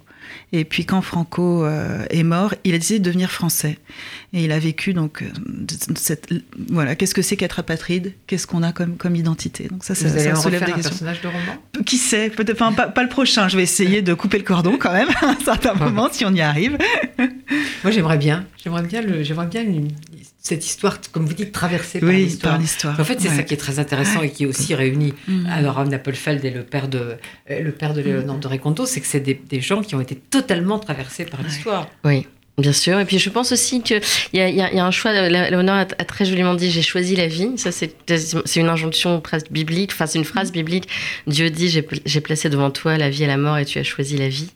[0.51, 3.77] Et puis quand Franco euh, est mort, il a décidé de devenir français.
[4.33, 5.27] Et il a vécu donc euh,
[5.95, 6.29] cette
[6.69, 8.13] voilà, qu'est-ce que c'est qu'être apatride?
[8.27, 9.67] Qu'est-ce qu'on a comme comme identité?
[9.67, 10.89] Donc ça, ça, vous allez ça en soulève des un questions.
[10.91, 11.83] personnage de roman?
[11.85, 12.29] Qui sait?
[12.29, 13.47] Peut-être enfin, pas, pas le prochain.
[13.47, 16.33] Je vais essayer de couper le cordon quand même à un certain moment si on
[16.33, 16.77] y arrive.
[17.83, 19.89] Moi j'aimerais bien, j'aimerais bien, le, j'aimerais bien une-
[20.41, 22.53] cette histoire, comme vous dites, traversée par Oui, l'histoire.
[22.53, 22.99] par l'histoire.
[22.99, 23.35] En fait, c'est Ouais.
[23.35, 25.45] ça qui est très intéressant et qui aussi réunit Mhm.
[25.47, 27.17] alors Aaron Appelfeld et le père de
[27.51, 30.01] euh, le père de Léonore de Recondo, c'est que c'est des, des gens qui ont
[30.01, 31.87] été totalement traversés par l'histoire.
[32.05, 32.25] Oui.
[32.59, 32.99] Bien sûr.
[32.99, 34.01] Et puis je pense aussi qu'il
[34.33, 35.13] y a, y, a, y a un choix.
[35.13, 37.51] Lé- Léonore a, très joliment dit J'ai choisi la vie.
[37.57, 37.93] Ça, c'est
[38.59, 39.91] une injonction presque biblique.
[39.93, 40.89] Enfin, c'est une phrase biblique.
[41.25, 43.83] Dieu dit J'ai j'ai placé devant toi la vie et la mort et tu as
[43.83, 44.49] choisi la vie.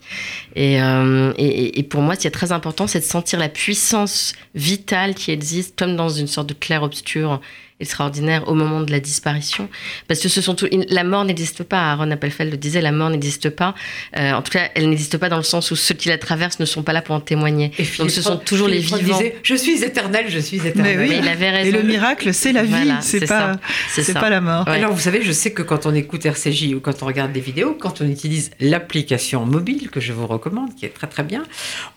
[0.55, 3.49] Et, euh, et, et pour moi, ce qui est très important, c'est de sentir la
[3.49, 7.39] puissance vitale qui existe, comme dans une sorte de clair-obscur
[7.79, 9.69] extraordinaire au moment de la disparition.
[10.07, 11.91] Parce que ce sont tout, la mort n'existe pas.
[11.91, 13.75] Aaron Appelfeld le disait, la mort n'existe pas.
[14.17, 16.59] Euh, en tout cas, elle n'existe pas dans le sens où ceux qui la traversent
[16.59, 17.71] ne sont pas là pour en témoigner.
[17.77, 19.17] Et Donc ce sont toujours les vivants.
[19.17, 20.97] disait, je suis éternel, je suis éternel.
[20.97, 21.09] Mais oui.
[21.09, 22.71] Mais il avait Et le miracle, c'est la vie.
[22.71, 23.59] Voilà, c'est c'est pas.
[23.89, 24.65] C'est pas la mort.
[24.67, 24.73] Ouais.
[24.73, 27.39] Alors, vous savez, je sais que quand on écoute RCJ ou quand on regarde des
[27.39, 31.43] vidéos, quand on utilise l'application mobile, que je vous recommande, qui est très très bien,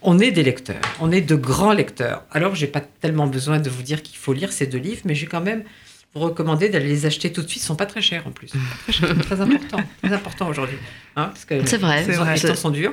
[0.02, 0.80] on est des lecteurs.
[1.00, 2.24] On est de grands lecteurs.
[2.30, 5.14] Alors, j'ai pas tellement besoin de vous dire qu'il faut lire ces deux livres, mais
[5.14, 5.62] j'ai quand même
[6.20, 7.62] recommander d'aller les acheter tout de suite.
[7.62, 8.50] Ils sont pas très chers en plus.
[8.50, 9.78] Pas très, important.
[10.02, 10.76] Très important aujourd'hui.
[11.16, 12.04] Hein, parce que C'est vrai.
[12.06, 12.38] les vrai.
[12.38, 12.92] temps sont durs.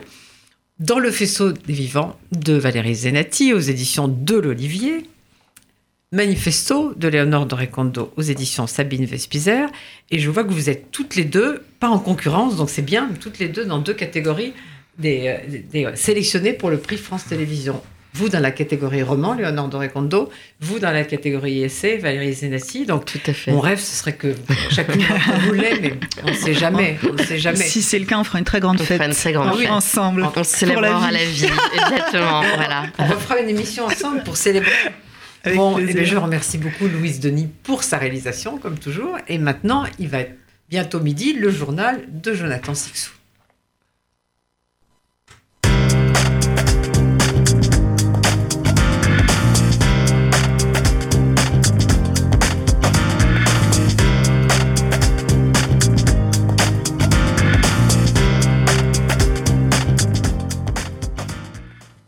[0.80, 5.06] Dans le faisceau des vivants de Valérie Zenati aux éditions de l'Olivier.
[6.12, 9.68] Manifesto de Léonore de Recondo aux éditions Sabine Vespizer.
[10.12, 13.10] Et je vois que vous êtes toutes les deux, pas en concurrence, donc c'est bien,
[13.20, 14.54] toutes les deux dans deux catégories
[15.00, 17.82] des, des- des, euh, sélectionnées pour le prix France Télévisions.
[18.16, 22.86] Vous dans la catégorie roman, Léonore de Recondo, vous dans la catégorie essai, Valérie Zenati.
[22.86, 23.52] Donc Tout à fait.
[23.52, 24.36] mon rêve, ce serait que
[24.70, 25.94] chacune d'entre vous l'ait, mais
[26.24, 27.00] on ne sait jamais.
[27.12, 27.58] On sait jamais.
[27.58, 28.98] Si c'est le cas, on fera une très grande On fête.
[28.98, 29.72] fera une très grande Ah oui, fête.
[29.72, 30.28] ensemble.
[30.36, 31.46] On se célébrera la vie.
[31.74, 32.42] Exactement.
[32.56, 32.84] voilà.
[33.00, 34.72] On refera une émission ensemble pour célébrer.
[35.46, 35.92] Avec bon, plaisir.
[35.98, 39.18] eh bien, je remercie beaucoup Louise Denis pour sa réalisation, comme toujours.
[39.28, 40.36] Et maintenant, il va être
[40.70, 43.12] bientôt midi, le journal de Jonathan Sixou.